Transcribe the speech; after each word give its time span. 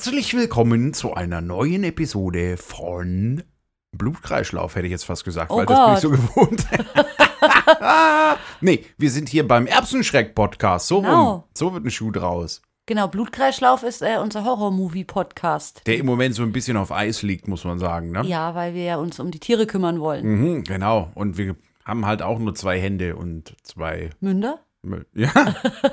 Herzlich 0.00 0.32
willkommen 0.34 0.94
zu 0.94 1.14
einer 1.14 1.40
neuen 1.40 1.82
Episode 1.82 2.56
von 2.56 3.42
Blutkreislauf, 3.90 4.76
hätte 4.76 4.86
ich 4.86 4.92
jetzt 4.92 5.02
fast 5.02 5.24
gesagt, 5.24 5.50
Oh 5.50 5.56
weil 5.56 5.66
das 5.66 5.76
bin 5.76 6.12
ich 6.12 6.18
Gott. 6.20 6.20
so 6.36 6.38
gewohnt. 6.38 6.66
nee, 8.60 8.84
wir 8.96 9.10
sind 9.10 9.28
hier 9.28 9.46
beim 9.48 9.66
Erbsenschreck-Podcast. 9.66 10.86
So 10.86 11.00
Genau. 11.02 11.30
rum. 11.32 11.42
So 11.52 11.74
wird 11.74 11.84
ein 11.84 11.90
Schuh 11.90 12.12
draus. 12.12 12.62
Genau, 12.86 13.08
Blutkreislauf 13.08 13.82
ist 13.82 14.00
äh, 14.02 14.18
unser 14.22 14.44
Horror-Movie-Podcast. 14.44 15.84
Der 15.88 15.98
im 15.98 16.06
Moment 16.06 16.36
so 16.36 16.44
ein 16.44 16.52
bisschen 16.52 16.76
auf 16.76 16.92
Eis 16.92 17.22
liegt, 17.22 17.48
muss 17.48 17.64
man 17.64 17.80
sagen. 17.80 18.12
Ne? 18.12 18.22
Ja, 18.24 18.54
weil 18.54 18.74
wir 18.74 18.84
ja 18.84 18.96
uns 18.98 19.18
um 19.18 19.32
die 19.32 19.40
Tiere 19.40 19.66
kümmern 19.66 19.98
wollen. 19.98 20.24
Mhm, 20.24 20.62
genau. 20.62 21.10
Und 21.16 21.38
wir 21.38 21.56
haben 21.84 22.06
halt 22.06 22.22
auch 22.22 22.38
nur 22.38 22.54
zwei 22.54 22.80
Hände 22.80 23.16
und 23.16 23.56
zwei. 23.64 24.10
Münder? 24.20 24.60
Ja, 25.12 25.30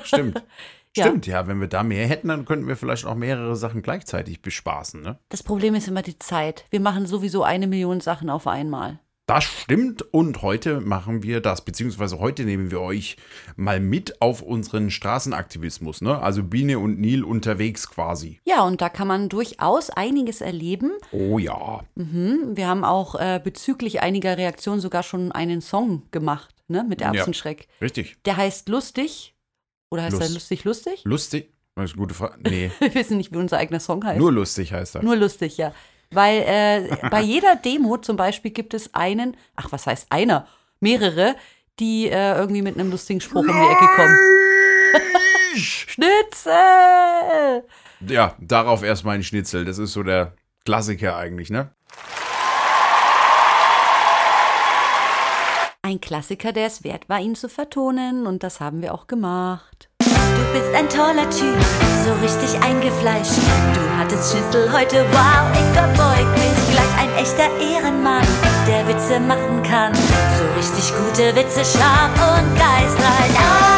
stimmt. 0.04 0.44
Ja. 0.96 1.06
Stimmt, 1.06 1.26
ja, 1.26 1.46
wenn 1.46 1.60
wir 1.60 1.68
da 1.68 1.82
mehr 1.82 2.06
hätten, 2.06 2.28
dann 2.28 2.44
könnten 2.44 2.66
wir 2.68 2.76
vielleicht 2.76 3.04
auch 3.06 3.14
mehrere 3.14 3.54
Sachen 3.56 3.82
gleichzeitig 3.82 4.42
bespaßen, 4.42 5.02
ne? 5.02 5.18
Das 5.28 5.42
Problem 5.42 5.74
ist 5.74 5.88
immer 5.88 6.02
die 6.02 6.18
Zeit. 6.18 6.64
Wir 6.70 6.80
machen 6.80 7.06
sowieso 7.06 7.42
eine 7.42 7.66
Million 7.66 8.00
Sachen 8.00 8.30
auf 8.30 8.46
einmal. 8.46 8.98
Das 9.28 9.42
stimmt 9.42 10.02
und 10.14 10.42
heute 10.42 10.80
machen 10.80 11.24
wir 11.24 11.40
das, 11.40 11.64
beziehungsweise 11.64 12.20
heute 12.20 12.44
nehmen 12.44 12.70
wir 12.70 12.80
euch 12.80 13.16
mal 13.56 13.80
mit 13.80 14.22
auf 14.22 14.40
unseren 14.40 14.88
Straßenaktivismus, 14.92 16.00
ne? 16.00 16.20
Also 16.20 16.44
Biene 16.44 16.78
und 16.78 17.00
Nil 17.00 17.24
unterwegs 17.24 17.90
quasi. 17.90 18.40
Ja, 18.46 18.62
und 18.62 18.80
da 18.80 18.88
kann 18.88 19.08
man 19.08 19.28
durchaus 19.28 19.90
einiges 19.90 20.40
erleben. 20.40 20.92
Oh 21.10 21.40
ja. 21.40 21.80
Mhm. 21.96 22.52
Wir 22.54 22.68
haben 22.68 22.84
auch 22.84 23.16
äh, 23.16 23.40
bezüglich 23.42 24.00
einiger 24.00 24.38
Reaktionen 24.38 24.80
sogar 24.80 25.02
schon 25.02 25.32
einen 25.32 25.60
Song 25.60 26.02
gemacht, 26.12 26.54
ne, 26.68 26.84
mit 26.88 27.00
Ja. 27.00 27.12
Erbsenschreck. 27.12 27.66
Richtig. 27.80 28.16
Der 28.26 28.36
heißt 28.36 28.68
Lustig. 28.68 29.34
Oder 29.90 30.04
heißt 30.04 30.12
Lust. 30.14 30.28
er 30.28 30.34
lustig, 30.34 30.64
lustig? 30.64 31.00
Lustig. 31.04 31.52
Das 31.74 31.84
ist 31.86 31.92
eine 31.92 32.00
gute 32.00 32.14
Frage. 32.14 32.38
Nee, 32.48 32.70
Wir 32.78 32.94
wissen 32.94 33.18
nicht, 33.18 33.32
wie 33.32 33.36
unser 33.36 33.58
eigener 33.58 33.80
Song 33.80 34.02
heißt. 34.04 34.18
nur 34.18 34.32
lustig 34.32 34.72
heißt 34.72 34.96
er. 34.96 35.02
Nur 35.02 35.16
lustig, 35.16 35.56
ja. 35.58 35.72
Weil 36.10 36.42
äh, 36.46 37.08
bei 37.10 37.20
jeder 37.20 37.56
Demo 37.56 37.98
zum 37.98 38.16
Beispiel 38.16 38.52
gibt 38.52 38.72
es 38.74 38.94
einen, 38.94 39.36
ach, 39.56 39.72
was 39.72 39.86
heißt 39.86 40.06
einer? 40.10 40.46
Mehrere, 40.80 41.34
die 41.78 42.08
äh, 42.08 42.34
irgendwie 42.36 42.62
mit 42.62 42.78
einem 42.78 42.90
lustigen 42.90 43.20
Spruch 43.20 43.40
um 43.40 43.46
die 43.46 43.52
Ecke 43.52 43.88
kommen. 43.96 44.16
Schnitzel! 45.56 47.64
Ja, 48.06 48.34
darauf 48.38 48.82
erstmal 48.82 49.14
ein 49.16 49.22
Schnitzel. 49.22 49.64
Das 49.64 49.78
ist 49.78 49.94
so 49.94 50.02
der 50.02 50.34
Klassiker 50.66 51.16
eigentlich, 51.16 51.48
ne? 51.48 51.70
Ein 55.86 56.00
Klassiker, 56.00 56.52
der 56.52 56.66
es 56.66 56.82
wert 56.82 57.08
war, 57.08 57.20
ihn 57.20 57.36
zu 57.36 57.48
vertonen. 57.48 58.26
Und 58.26 58.42
das 58.42 58.58
haben 58.58 58.82
wir 58.82 58.92
auch 58.92 59.06
gemacht. 59.06 59.88
Du 60.00 60.52
bist 60.52 60.74
ein 60.74 60.88
toller 60.88 61.30
Typ, 61.30 61.56
so 62.04 62.12
richtig 62.24 62.60
eingefleischt. 62.60 63.38
Du 63.72 63.96
hattest 63.96 64.32
Schnitzel 64.32 64.72
heute, 64.72 65.06
wow, 65.12 65.46
ich 65.52 65.78
verbeug 65.78 66.28
mich. 66.32 66.72
Gleich 66.72 66.98
ein 66.98 67.14
echter 67.14 67.56
Ehrenmann, 67.60 68.26
der 68.66 68.88
Witze 68.88 69.20
machen 69.20 69.62
kann. 69.62 69.94
So 69.94 70.44
richtig 70.58 70.92
gute 70.96 71.36
Witze, 71.36 71.64
scharf 71.64 72.10
und 72.36 72.58
geistreich. 72.58 73.38
Ah, 73.38 73.75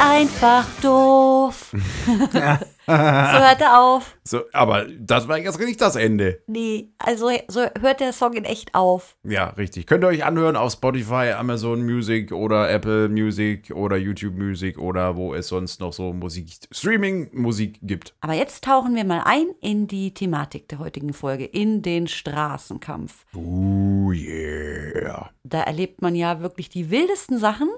einfach 0.00 0.66
doof. 0.80 1.72
so 2.06 2.92
hört 2.92 3.60
er 3.60 3.80
auf. 3.80 4.16
So, 4.24 4.42
aber 4.52 4.86
das 4.98 5.28
war 5.28 5.38
jetzt 5.38 5.60
nicht 5.60 5.80
das 5.80 5.96
Ende. 5.96 6.42
Nee, 6.46 6.92
also 6.98 7.30
so 7.48 7.66
hört 7.80 8.00
der 8.00 8.12
Song 8.12 8.34
in 8.34 8.44
echt 8.44 8.74
auf. 8.74 9.16
Ja, 9.22 9.50
richtig. 9.50 9.86
Könnt 9.86 10.04
ihr 10.04 10.08
euch 10.08 10.24
anhören 10.24 10.56
auf 10.56 10.72
Spotify, 10.72 11.32
Amazon 11.36 11.84
Music 11.84 12.32
oder 12.32 12.70
Apple 12.70 13.08
Music 13.08 13.70
oder 13.74 13.96
YouTube 13.96 14.34
Music 14.34 14.78
oder 14.78 15.16
wo 15.16 15.34
es 15.34 15.48
sonst 15.48 15.80
noch 15.80 15.92
so 15.92 16.12
Musik, 16.12 16.50
Streaming-Musik 16.70 17.78
gibt. 17.82 18.14
Aber 18.20 18.34
jetzt 18.34 18.64
tauchen 18.64 18.94
wir 18.94 19.04
mal 19.04 19.22
ein 19.24 19.46
in 19.60 19.86
die 19.86 20.14
Thematik 20.14 20.68
der 20.68 20.78
heutigen 20.78 21.12
Folge, 21.12 21.44
in 21.44 21.82
den 21.82 22.08
Straßenkampf. 22.08 23.26
Oh 23.34 24.12
yeah. 24.12 25.30
Da 25.42 25.62
erlebt 25.62 26.02
man 26.02 26.14
ja 26.14 26.40
wirklich 26.40 26.68
die 26.68 26.90
wildesten 26.90 27.38
Sachen. 27.38 27.68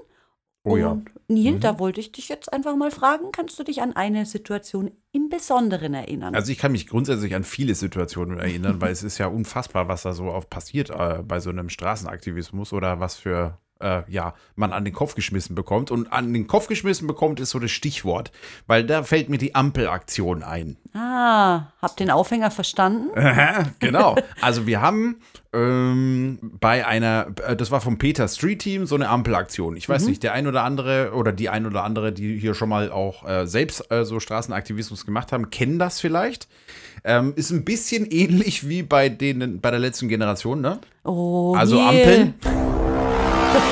Oh 0.65 0.77
ja. 0.77 0.91
Und 0.91 1.09
Neil, 1.27 1.59
da 1.59 1.77
wollte 1.77 1.99
ich 1.99 2.11
dich 2.11 2.29
jetzt 2.29 2.51
einfach 2.53 2.75
mal 2.75 2.91
fragen, 2.91 3.31
kannst 3.31 3.59
du 3.59 3.63
dich 3.63 3.81
an 3.81 3.95
eine 3.95 4.25
Situation 4.25 4.91
im 5.11 5.27
Besonderen 5.29 5.93
erinnern? 5.93 6.35
Also 6.35 6.51
ich 6.51 6.57
kann 6.57 6.71
mich 6.71 6.87
grundsätzlich 6.87 7.35
an 7.35 7.43
viele 7.43 7.75
Situationen 7.75 8.39
erinnern, 8.39 8.79
weil 8.79 8.91
es 8.91 9.03
ist 9.03 9.17
ja 9.17 9.27
unfassbar, 9.27 9.87
was 9.89 10.03
da 10.03 10.13
so 10.13 10.25
oft 10.25 10.49
passiert 10.49 10.89
äh, 10.89 11.21
bei 11.23 11.39
so 11.39 11.49
einem 11.49 11.69
Straßenaktivismus 11.69 12.71
oder 12.71 12.99
was 13.01 13.15
für 13.15 13.59
äh, 13.83 14.03
ja 14.07 14.33
man 14.55 14.71
an 14.71 14.85
den 14.85 14.93
Kopf 14.93 15.15
geschmissen 15.15 15.55
bekommt. 15.55 15.91
Und 15.91 16.11
an 16.11 16.33
den 16.33 16.47
Kopf 16.47 16.67
geschmissen 16.67 17.07
bekommt 17.07 17.39
ist 17.39 17.51
so 17.51 17.59
das 17.59 17.71
Stichwort, 17.71 18.31
weil 18.67 18.85
da 18.85 19.03
fällt 19.03 19.29
mir 19.29 19.37
die 19.37 19.55
Ampelaktion 19.55 20.43
ein. 20.43 20.77
ah, 20.93 21.67
hab 21.81 21.97
den 21.97 22.09
Aufhänger 22.09 22.51
verstanden? 22.51 23.09
genau. 23.79 24.15
Also 24.41 24.65
wir 24.67 24.81
haben 24.81 25.17
ähm, 25.53 26.39
bei 26.59 26.85
einer, 26.85 27.27
äh, 27.47 27.55
das 27.55 27.71
war 27.71 27.81
vom 27.81 27.97
Peter 27.97 28.27
Street 28.27 28.59
Team, 28.59 28.85
so 28.85 28.95
eine 28.95 29.09
Ampelaktion. 29.09 29.75
Ich 29.75 29.87
weiß 29.87 30.05
nicht, 30.07 30.23
der 30.23 30.33
ein 30.33 30.47
oder 30.47 30.63
andere 30.63 31.11
oder 31.13 31.31
die 31.31 31.49
ein 31.49 31.65
oder 31.65 31.83
andere, 31.83 32.11
die 32.11 32.39
hier 32.39 32.53
schon 32.53 32.69
mal 32.69 32.91
auch 32.91 33.27
äh, 33.27 33.45
selbst 33.45 33.91
äh, 33.91 34.05
so 34.05 34.19
Straßenaktivismus 34.19 35.05
gemacht 35.05 35.31
haben, 35.31 35.49
kennen 35.49 35.79
das 35.79 35.99
vielleicht. 35.99 36.47
Ähm, 37.03 37.33
ist 37.35 37.51
ein 37.51 37.65
bisschen 37.65 38.05
ähnlich 38.09 38.67
wie 38.67 38.81
bei 38.81 39.09
denen 39.09 39.59
bei 39.59 39.71
der 39.71 39.79
letzten 39.79 40.07
Generation, 40.07 40.61
ne? 40.61 40.79
Oh, 41.03 41.53
Also 41.55 41.75
Neil. 41.75 42.33
Ampeln. 42.41 42.72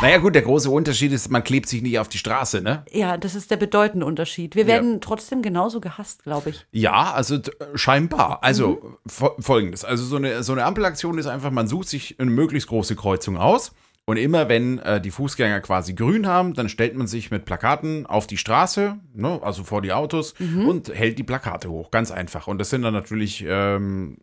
Naja 0.00 0.18
gut, 0.18 0.36
der 0.36 0.42
große 0.42 0.70
Unterschied 0.70 1.10
ist, 1.10 1.28
man 1.28 1.42
klebt 1.42 1.68
sich 1.68 1.82
nicht 1.82 1.98
auf 1.98 2.08
die 2.08 2.18
Straße, 2.18 2.60
ne? 2.60 2.84
Ja, 2.92 3.16
das 3.16 3.34
ist 3.34 3.50
der 3.50 3.56
bedeutende 3.56 4.06
Unterschied. 4.06 4.54
Wir 4.54 4.68
werden 4.68 5.00
trotzdem 5.00 5.42
genauso 5.42 5.80
gehasst, 5.80 6.22
glaube 6.22 6.50
ich. 6.50 6.64
Ja, 6.70 7.12
also 7.14 7.38
t- 7.38 7.50
scheinbar. 7.74 8.38
Also 8.42 8.96
fo- 9.08 9.34
folgendes. 9.42 9.84
Also 9.84 10.04
so 10.04 10.14
eine, 10.14 10.44
so 10.44 10.52
eine 10.52 10.64
Ampelaktion 10.64 11.18
ist 11.18 11.26
einfach, 11.26 11.50
man 11.50 11.66
sucht 11.66 11.88
sich 11.88 12.14
eine 12.20 12.30
möglichst 12.30 12.68
große 12.68 12.94
Kreuzung 12.94 13.36
aus. 13.38 13.72
Und 14.04 14.18
immer 14.18 14.48
wenn 14.48 14.78
äh, 14.78 15.00
die 15.00 15.10
Fußgänger 15.10 15.60
quasi 15.62 15.94
grün 15.94 16.28
haben, 16.28 16.54
dann 16.54 16.68
stellt 16.68 16.94
man 16.96 17.08
sich 17.08 17.32
mit 17.32 17.44
Plakaten 17.44 18.06
auf 18.06 18.28
die 18.28 18.38
Straße, 18.38 18.96
ne, 19.14 19.40
also 19.42 19.64
vor 19.64 19.82
die 19.82 19.92
Autos, 19.92 20.32
und 20.38 20.88
hält 20.94 21.18
die 21.18 21.24
Plakate 21.24 21.68
hoch. 21.70 21.90
Ganz 21.90 22.12
einfach. 22.12 22.46
Und 22.46 22.58
das 22.58 22.70
sind 22.70 22.82
dann 22.82 22.94
natürlich 22.94 23.44
ähm, 23.46 24.16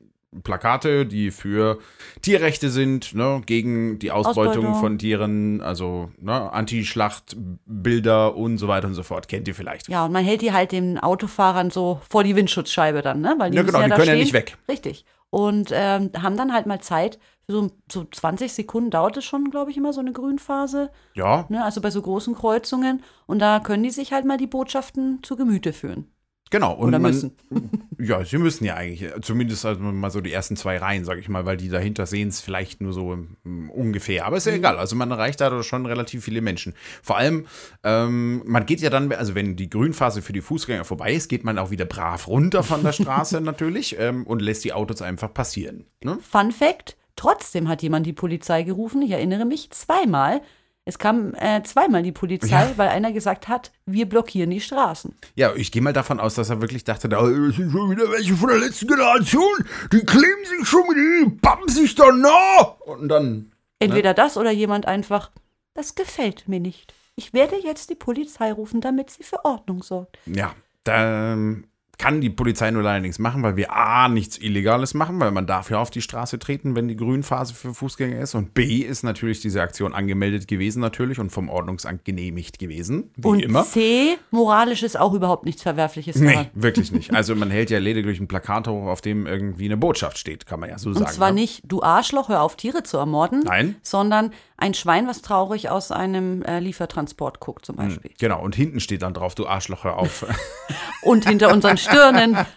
Plakate, 0.44 1.06
die 1.06 1.32
für 1.32 1.80
Tierrechte 2.22 2.70
sind, 2.70 3.14
ne, 3.16 3.42
gegen 3.46 4.00
die 4.00 4.12
Ausbeutung, 4.12 4.66
Ausbeutung. 4.66 4.76
von 4.80 4.98
Tieren, 5.00 5.62
also 5.62 6.10
ne, 6.20 6.52
Anti-Schlachtbilder 6.52 8.36
und 8.36 8.58
so 8.58 8.68
weiter 8.68 8.88
und 8.88 8.94
so 8.94 9.04
fort. 9.04 9.28
Kennt 9.28 9.48
ihr 9.48 9.56
vielleicht. 9.56 9.88
Ja, 9.90 10.06
und 10.06 10.12
man 10.12 10.24
hält 10.24 10.42
die 10.42 10.52
halt 10.54 10.72
den 10.72 11.00
Autofahrern 11.00 11.70
so 11.70 12.02
vor 12.10 12.24
die 12.24 12.36
Windschutzscheibe 12.36 13.02
dann, 13.02 13.22
ne? 13.22 13.36
Weil 13.38 13.52
die 13.52 13.58
Ja, 13.58 13.64
genau, 13.64 13.82
die 13.84 13.90
da 13.90 13.96
können 13.96 14.08
ja 14.08 14.14
stehen. 14.14 14.20
nicht 14.24 14.34
weg. 14.34 14.58
Richtig. 14.70 15.06
Und 15.30 15.70
ähm, 15.74 16.12
haben 16.22 16.38
dann 16.38 16.54
halt 16.54 16.66
mal 16.66 16.80
Zeit, 16.80 17.20
für 17.46 17.52
so, 17.54 17.72
so 17.92 18.06
20 18.06 18.54
Sekunden 18.54 18.90
dauert 18.90 19.18
es 19.18 19.26
schon, 19.26 19.52
glaube 19.52 19.70
ich, 19.70 19.78
immer 19.78 19.92
so 19.94 20.00
eine 20.00 20.14
Grünphase, 20.14 20.90
Ja, 21.14 21.46
ne? 21.50 21.64
also 21.64 21.82
bei 21.82 21.92
so 21.92 22.02
großen 22.02 22.34
Kreuzungen. 22.36 23.04
Und 23.28 23.40
da 23.40 23.60
können 23.60 23.84
die 23.84 23.90
sich 23.92 24.14
halt 24.14 24.26
mal 24.26 24.38
die 24.38 24.48
Botschaften 24.48 25.20
zu 25.24 25.36
Gemüte 25.36 25.74
führen. 25.74 26.08
Genau. 26.52 26.74
Und 26.74 26.90
Oder 26.90 27.00
man, 27.00 27.12
müssen. 27.12 27.36
Ja, 27.98 28.24
sie 28.24 28.38
müssen 28.38 28.66
ja 28.66 28.76
eigentlich, 28.76 29.02
äh, 29.02 29.20
zumindest 29.22 29.66
also 29.66 29.82
mal 29.82 30.12
so 30.12 30.22
die 30.22 30.32
ersten 30.32 30.56
zwei 30.56 30.78
Reihen, 30.78 31.06
sage 31.06 31.20
ich 31.20 31.28
mal, 31.30 31.46
weil 31.46 31.58
die 31.58 31.70
dahinter 31.70 32.06
sehen 32.06 32.28
es 32.28 32.42
vielleicht 32.42 32.82
nur 32.82 32.94
so 32.94 33.14
ähm, 33.14 33.70
ungefähr. 33.72 34.26
Aber 34.26 34.38
ist 34.38 34.46
ja 34.46 34.52
Mhm. 34.52 34.60
egal. 34.60 34.78
Also 34.78 34.96
man 34.96 35.10
erreicht 35.12 35.42
da 35.42 35.64
schon 35.64 35.86
relativ 35.86 36.24
viele 36.24 36.42
Menschen. 36.42 36.74
Vor 37.02 37.18
allem, 37.18 37.48
ähm, 37.84 38.44
man 38.46 38.66
geht 38.66 38.82
ja 38.82 38.90
dann, 38.90 39.12
also 39.12 39.34
wenn 39.34 39.56
die 39.56 39.70
Grünphase 39.70 40.22
für 40.22 40.34
die 40.34 40.42
Fußgänger 40.42 40.84
vorbei 40.86 41.14
ist, 41.14 41.30
geht 41.30 41.44
man 41.44 41.58
auch 41.58 41.72
wieder 41.72 41.86
brav 41.86 42.28
runter 42.28 42.64
von 42.64 42.84
der 42.84 42.92
Straße 42.92 43.42
natürlich 43.42 43.98
ähm, 44.00 44.28
und 44.28 44.42
lässt 44.42 44.64
die 44.66 44.74
Autos 44.74 45.02
einfach 45.02 45.34
passieren. 45.34 45.86
Ne? 46.04 46.20
Fun 46.22 46.52
Fact: 46.52 46.96
Trotzdem 47.16 47.68
hat 47.70 47.82
jemand 47.82 48.06
die 48.06 48.14
Polizei 48.14 48.64
gerufen. 48.64 49.02
Ich 49.02 49.12
erinnere 49.12 49.46
mich 49.46 49.72
zweimal. 49.72 50.42
Es 50.88 51.00
kam 51.00 51.34
äh, 51.34 51.64
zweimal 51.64 52.04
die 52.04 52.12
Polizei, 52.12 52.50
Ja. 52.50 52.72
weil 52.76 52.90
einer 52.90 53.12
gesagt 53.12 53.48
hat, 53.48 53.72
wir 53.88 54.08
blockieren 54.08 54.52
die 54.52 54.62
Straßen. 54.62 55.16
Ja, 55.34 55.54
ich 55.56 55.72
gehe 55.72 55.82
mal 55.82 55.94
davon 55.94 56.20
aus, 56.20 56.36
dass 56.36 56.52
er 56.52 56.62
wirklich 56.62 56.84
dachte, 56.84 57.10
da 57.10 57.26
sind 57.26 57.72
schon 57.72 57.90
wieder 57.90 58.12
welche 58.12 58.36
von 58.36 58.50
der 58.50 58.60
letzten 58.60 58.88
Generation, 58.88 59.66
die 59.92 60.06
kleben 60.06 60.46
sich 60.46 60.68
schon 60.68 60.82
mit, 60.88 60.98
die 60.98 61.30
bappen 61.42 61.68
sich 61.70 61.96
da 61.96 62.12
nah. 62.12 62.62
Und 62.86 63.08
dann 63.10 63.52
Entweder 63.80 64.14
das 64.14 64.38
oder 64.38 64.52
jemand 64.52 64.88
einfach, 64.88 65.32
das 65.74 65.96
gefällt 65.96 66.48
mir 66.48 66.60
nicht. 66.60 66.94
Ich 67.16 67.34
werde 67.34 67.56
jetzt 67.58 67.90
die 67.90 67.96
Polizei 67.96 68.52
rufen, 68.54 68.80
damit 68.80 69.10
sie 69.10 69.24
für 69.24 69.44
Ordnung 69.44 69.82
sorgt. 69.82 70.18
Ja, 70.28 70.54
da, 70.84 71.34
ähm, 71.34 71.66
kann 71.98 72.22
die 72.22 72.30
Polizei 72.30 72.72
nur 72.72 72.84
leider 72.84 73.00
nichts 73.00 73.20
machen, 73.20 73.44
weil 73.44 73.56
wir 73.56 73.74
A, 73.74 74.08
nichts 74.08 74.38
Illegales 74.38 74.94
machen, 74.94 75.20
weil 75.20 75.32
man 75.32 75.48
darf 75.48 75.70
ja 75.70 75.80
auf 75.80 75.90
die 75.90 76.02
Straße 76.02 76.40
treten, 76.40 76.76
wenn 76.76 76.88
die 76.88 76.96
Grünphase 76.96 77.54
für 77.54 77.74
Fußgänger 77.74 78.20
ist. 78.20 78.36
Und 78.36 78.54
B, 78.54 78.78
ist 78.80 79.04
natürlich 79.04 79.42
diese 79.42 79.62
Aktion 79.62 79.94
angemeldet 79.94 80.48
gewesen 80.48 80.80
natürlich 80.80 81.20
und 81.20 81.32
vom 81.32 81.50
Ordnungsamt 81.50 82.06
genehmigt 82.06 82.60
gewesen, 82.60 83.12
wie 83.16 83.28
Und 83.28 83.40
immer. 83.40 83.64
C, 83.64 84.18
moralisch 84.32 84.84
ist 84.84 85.00
auch 85.00 85.14
überhaupt 85.14 85.46
nichts 85.46 85.62
Verwerfliches 85.62 86.18
Nee, 86.18 86.34
daran. 86.34 86.48
wirklich 86.54 86.92
nicht. 86.92 87.14
Also 87.16 87.34
man 87.34 87.50
hält 87.50 87.70
ja 87.70 87.80
lediglich 87.80 88.20
ein 88.20 88.28
Plakat 88.28 88.68
hoch, 88.68 88.88
auf 88.88 89.00
dem 89.00 89.26
irgendwie 89.26 89.66
eine 89.66 89.78
Botschaft 89.78 90.18
steht, 90.18 90.46
kann 90.46 90.60
man 90.60 90.70
ja 90.70 90.78
so 90.78 90.92
sagen. 90.92 91.06
Und 91.06 91.12
zwar 91.12 91.30
ne? 91.30 91.42
nicht, 91.42 91.62
du 91.66 91.82
Arschloch, 91.82 92.30
hör 92.30 92.42
auf, 92.42 92.56
Tiere 92.56 92.84
zu 92.84 92.98
ermorden. 92.98 93.44
Nein. 93.46 93.76
Sondern 93.82 94.32
ein 94.58 94.74
Schwein, 94.74 95.08
was 95.08 95.22
traurig 95.22 95.70
aus 95.70 95.92
einem 95.92 96.42
äh, 96.44 96.60
Liefertransport 96.60 97.40
guckt, 97.40 97.66
zum 97.66 97.76
Beispiel. 97.76 98.12
Genau, 98.20 98.42
und 98.42 98.56
hinten 98.56 98.80
steht 98.80 99.02
dann 99.02 99.14
drauf, 99.14 99.36
du 99.36 99.48
Arschloch, 99.48 99.84
hör 99.84 99.98
auf. 99.98 100.26
Und 101.02 101.28
hinter 101.28 101.54
unseren 101.54 101.78
Stirnen. 101.86 102.38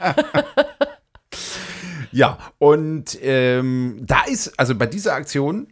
Ja, 2.11 2.39
und 2.59 3.19
ähm, 3.23 3.99
da 4.01 4.23
ist, 4.23 4.59
also 4.59 4.75
bei 4.75 4.87
dieser 4.87 5.15
Aktion 5.15 5.69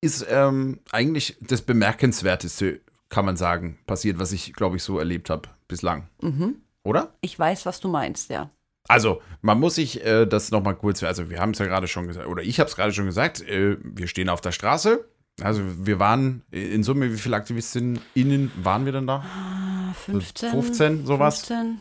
ist 0.00 0.24
ähm, 0.28 0.80
eigentlich 0.90 1.36
das 1.40 1.62
Bemerkenswerteste, 1.62 2.80
kann 3.08 3.24
man 3.24 3.36
sagen, 3.36 3.78
passiert, 3.86 4.18
was 4.18 4.32
ich, 4.32 4.52
glaube 4.52 4.76
ich, 4.76 4.82
so 4.82 4.98
erlebt 4.98 5.30
habe 5.30 5.48
bislang. 5.68 6.08
Oder? 6.84 7.12
Ich 7.20 7.38
weiß, 7.38 7.66
was 7.66 7.80
du 7.80 7.88
meinst, 7.88 8.30
ja. 8.30 8.50
Also, 8.88 9.22
man 9.42 9.60
muss 9.60 9.76
sich 9.76 10.04
äh, 10.04 10.26
das 10.26 10.50
nochmal 10.50 10.74
kurz, 10.76 11.02
also 11.02 11.30
wir 11.30 11.40
haben 11.40 11.50
es 11.50 11.58
ja 11.58 11.66
gerade 11.66 11.86
schon 11.86 12.08
gesagt, 12.08 12.26
oder 12.26 12.42
ich 12.42 12.58
habe 12.58 12.68
es 12.68 12.76
gerade 12.76 12.92
schon 12.92 13.06
gesagt, 13.06 13.40
äh, 13.42 13.76
wir 13.82 14.08
stehen 14.08 14.28
auf 14.28 14.40
der 14.40 14.52
Straße. 14.52 15.04
Also 15.40 15.62
wir 15.86 15.98
waren 15.98 16.42
in 16.50 16.82
Summe, 16.82 17.10
wie 17.10 17.16
viele 17.16 17.36
AktivistInnen 17.36 18.00
waren 18.56 18.84
wir 18.84 18.92
denn 18.92 19.06
da? 19.06 19.24
15. 20.04 20.50
15, 20.50 21.06
sowas? 21.06 21.38
15. 21.38 21.80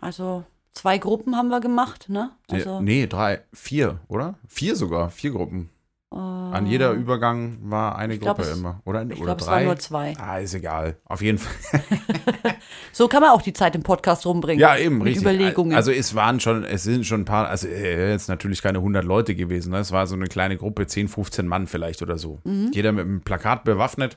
Also 0.00 0.44
zwei 0.76 0.98
Gruppen 0.98 1.36
haben 1.36 1.48
wir 1.48 1.60
gemacht, 1.60 2.08
ne? 2.08 2.30
Also, 2.50 2.78
Äh, 2.78 2.82
nee, 2.82 3.06
drei, 3.06 3.40
vier, 3.52 3.98
oder? 4.08 4.34
Vier 4.46 4.76
sogar, 4.76 5.10
vier 5.10 5.30
Gruppen. 5.32 5.70
An 6.08 6.66
jeder 6.66 6.92
Übergang 6.92 7.58
war 7.62 7.96
eine 7.96 8.16
glaub, 8.16 8.36
Gruppe 8.36 8.48
es- 8.50 8.56
immer. 8.56 8.80
Oder, 8.86 9.02
ich 9.02 9.16
oder 9.20 9.24
glaube, 9.34 9.40
es 9.40 9.46
drei. 9.46 9.52
waren 9.56 9.64
nur 9.64 9.76
zwei. 9.78 10.14
Ah, 10.18 10.38
ist 10.38 10.54
egal. 10.54 10.96
Auf 11.04 11.20
jeden 11.20 11.38
Fall. 11.38 11.80
So 12.92 13.08
kann 13.08 13.20
man 13.20 13.30
auch 13.32 13.42
die 13.42 13.52
Zeit 13.52 13.74
im 13.74 13.82
Podcast 13.82 14.24
rumbringen. 14.24 14.58
Ja, 14.60 14.76
eben, 14.78 14.96
mit 14.98 15.08
richtig. 15.08 15.22
Überlegungen. 15.22 15.76
Also 15.76 15.90
es 15.90 16.14
waren 16.14 16.40
schon, 16.40 16.64
es 16.64 16.82
sind 16.84 17.04
schon 17.04 17.22
ein 17.22 17.24
paar, 17.26 17.46
also 17.48 17.68
äh, 17.68 18.10
jetzt 18.12 18.28
natürlich 18.28 18.62
keine 18.62 18.78
100 18.78 19.04
Leute 19.04 19.34
gewesen. 19.34 19.72
Ne? 19.72 19.78
Es 19.80 19.92
war 19.92 20.06
so 20.06 20.14
eine 20.14 20.26
kleine 20.28 20.56
Gruppe, 20.56 20.86
10, 20.86 21.08
15 21.08 21.46
Mann 21.46 21.66
vielleicht 21.66 22.00
oder 22.00 22.16
so. 22.16 22.40
Mhm. 22.44 22.70
Jeder 22.72 22.92
mit 22.92 23.04
einem 23.04 23.20
Plakat 23.20 23.64
bewaffnet. 23.64 24.16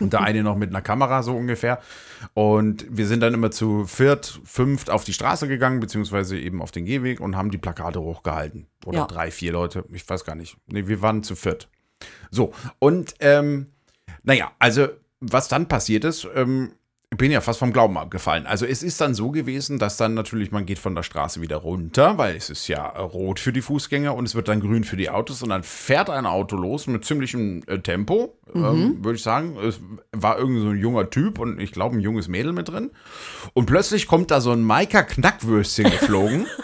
Und 0.00 0.12
der 0.12 0.20
eine 0.22 0.42
noch 0.42 0.56
mit 0.56 0.70
einer 0.70 0.82
Kamera 0.82 1.22
so 1.22 1.36
ungefähr. 1.36 1.80
Und 2.34 2.86
wir 2.88 3.06
sind 3.06 3.20
dann 3.20 3.34
immer 3.34 3.50
zu 3.50 3.86
viert, 3.86 4.40
fünft 4.44 4.90
auf 4.90 5.04
die 5.04 5.12
Straße 5.12 5.48
gegangen, 5.48 5.80
beziehungsweise 5.80 6.38
eben 6.38 6.60
auf 6.62 6.70
den 6.70 6.84
Gehweg 6.84 7.20
und 7.20 7.36
haben 7.36 7.50
die 7.50 7.58
Plakate 7.58 8.00
hochgehalten. 8.00 8.66
Oder 8.84 8.98
Ja. 9.00 9.06
drei, 9.06 9.30
vier 9.30 9.52
Leute, 9.52 9.84
ich 9.92 10.08
weiß 10.08 10.24
gar 10.24 10.34
nicht. 10.34 10.56
Nee, 10.66 10.86
wir 10.86 11.02
waren 11.02 11.22
zu 11.22 11.36
viert. 11.36 11.68
So, 12.30 12.52
und 12.78 13.14
ähm, 13.20 13.68
naja, 14.22 14.52
also 14.58 14.88
was 15.20 15.48
dann 15.48 15.68
passiert 15.68 16.04
ist, 16.04 16.26
ähm, 16.34 16.72
bin 17.16 17.30
ja 17.30 17.40
fast 17.40 17.58
vom 17.58 17.72
Glauben 17.72 17.96
abgefallen. 17.98 18.46
Also 18.46 18.66
es 18.66 18.82
ist 18.82 19.00
dann 19.00 19.14
so 19.14 19.30
gewesen, 19.30 19.78
dass 19.78 19.96
dann 19.96 20.14
natürlich, 20.14 20.50
man 20.52 20.66
geht 20.66 20.78
von 20.78 20.94
der 20.94 21.02
Straße 21.02 21.40
wieder 21.40 21.56
runter, 21.56 22.18
weil 22.18 22.36
es 22.36 22.50
ist 22.50 22.68
ja 22.68 22.86
rot 22.88 23.40
für 23.40 23.52
die 23.52 23.62
Fußgänger 23.62 24.14
und 24.14 24.24
es 24.24 24.34
wird 24.34 24.48
dann 24.48 24.60
grün 24.60 24.84
für 24.84 24.96
die 24.96 25.10
Autos 25.10 25.42
und 25.42 25.50
dann 25.50 25.62
fährt 25.62 26.10
ein 26.10 26.26
Auto 26.26 26.56
los 26.56 26.86
mit 26.86 27.04
ziemlichem 27.04 27.62
äh, 27.66 27.78
Tempo, 27.78 28.38
ähm, 28.54 29.04
würde 29.04 29.16
ich 29.16 29.22
sagen. 29.22 29.56
Es 29.58 29.80
war 30.12 30.38
irgendwie 30.38 30.60
so 30.60 30.68
ein 30.68 30.78
junger 30.78 31.10
Typ 31.10 31.38
und 31.38 31.60
ich 31.60 31.72
glaube 31.72 31.96
ein 31.96 32.00
junges 32.00 32.28
Mädel 32.28 32.52
mit 32.52 32.68
drin. 32.68 32.90
Und 33.52 33.66
plötzlich 33.66 34.06
kommt 34.06 34.30
da 34.30 34.40
so 34.40 34.52
ein 34.52 34.62
Maika-Knackwürstchen 34.62 35.90
geflogen. 35.90 36.46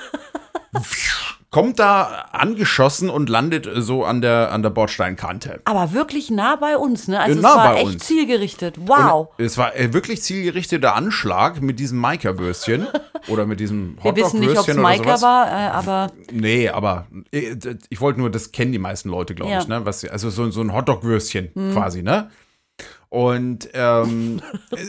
kommt 1.50 1.78
da 1.80 2.28
angeschossen 2.32 3.10
und 3.10 3.28
landet 3.28 3.66
äh, 3.66 3.82
so 3.82 4.04
an 4.04 4.20
der, 4.20 4.52
an 4.52 4.62
der 4.62 4.70
Bordsteinkante. 4.70 5.60
Aber 5.64 5.92
wirklich 5.92 6.30
nah 6.30 6.54
bei 6.56 6.76
uns, 6.76 7.08
ne? 7.08 7.18
Also 7.20 7.40
Nah 7.40 7.48
es 7.50 7.56
war 7.56 7.76
echt 7.76 7.86
uns. 7.86 8.06
zielgerichtet. 8.06 8.76
Wow. 8.86 9.28
Und 9.36 9.44
es 9.44 9.58
war 9.58 9.74
äh, 9.76 9.92
wirklich 9.92 10.22
zielgerichteter 10.22 10.94
Anschlag 10.94 11.60
mit 11.60 11.78
diesem 11.80 11.98
Maika-Würstchen 11.98 12.86
oder 13.28 13.46
mit 13.46 13.58
diesem 13.60 13.96
Wir 14.02 14.14
wissen 14.16 14.40
nicht, 14.40 14.50
ob 14.50 14.58
es 14.58 14.68
Hotdog-Würstchen 14.76 14.82
Maika 14.82 15.20
war, 15.22 15.46
äh, 15.48 15.70
aber 15.70 16.12
Nee, 16.32 16.68
aber 16.68 17.06
äh, 17.32 17.56
d- 17.56 17.76
ich 17.88 18.00
wollte 18.00 18.20
nur, 18.20 18.30
das 18.30 18.52
kennen 18.52 18.70
die 18.72 18.78
meisten 18.78 19.08
Leute, 19.08 19.34
glaube 19.34 19.50
Ja. 19.50 19.56
Hm. 19.58 19.62
ich, 19.62 19.68
ne? 19.68 19.84
Was, 19.84 20.04
also 20.04 20.30
so, 20.30 20.50
so 20.50 20.60
ein 20.60 20.72
Hotdog-Würstchen 20.72 21.50
quasi, 21.72 22.02
ne? 22.02 22.30
Und 23.10 23.68
ähm, 23.74 24.40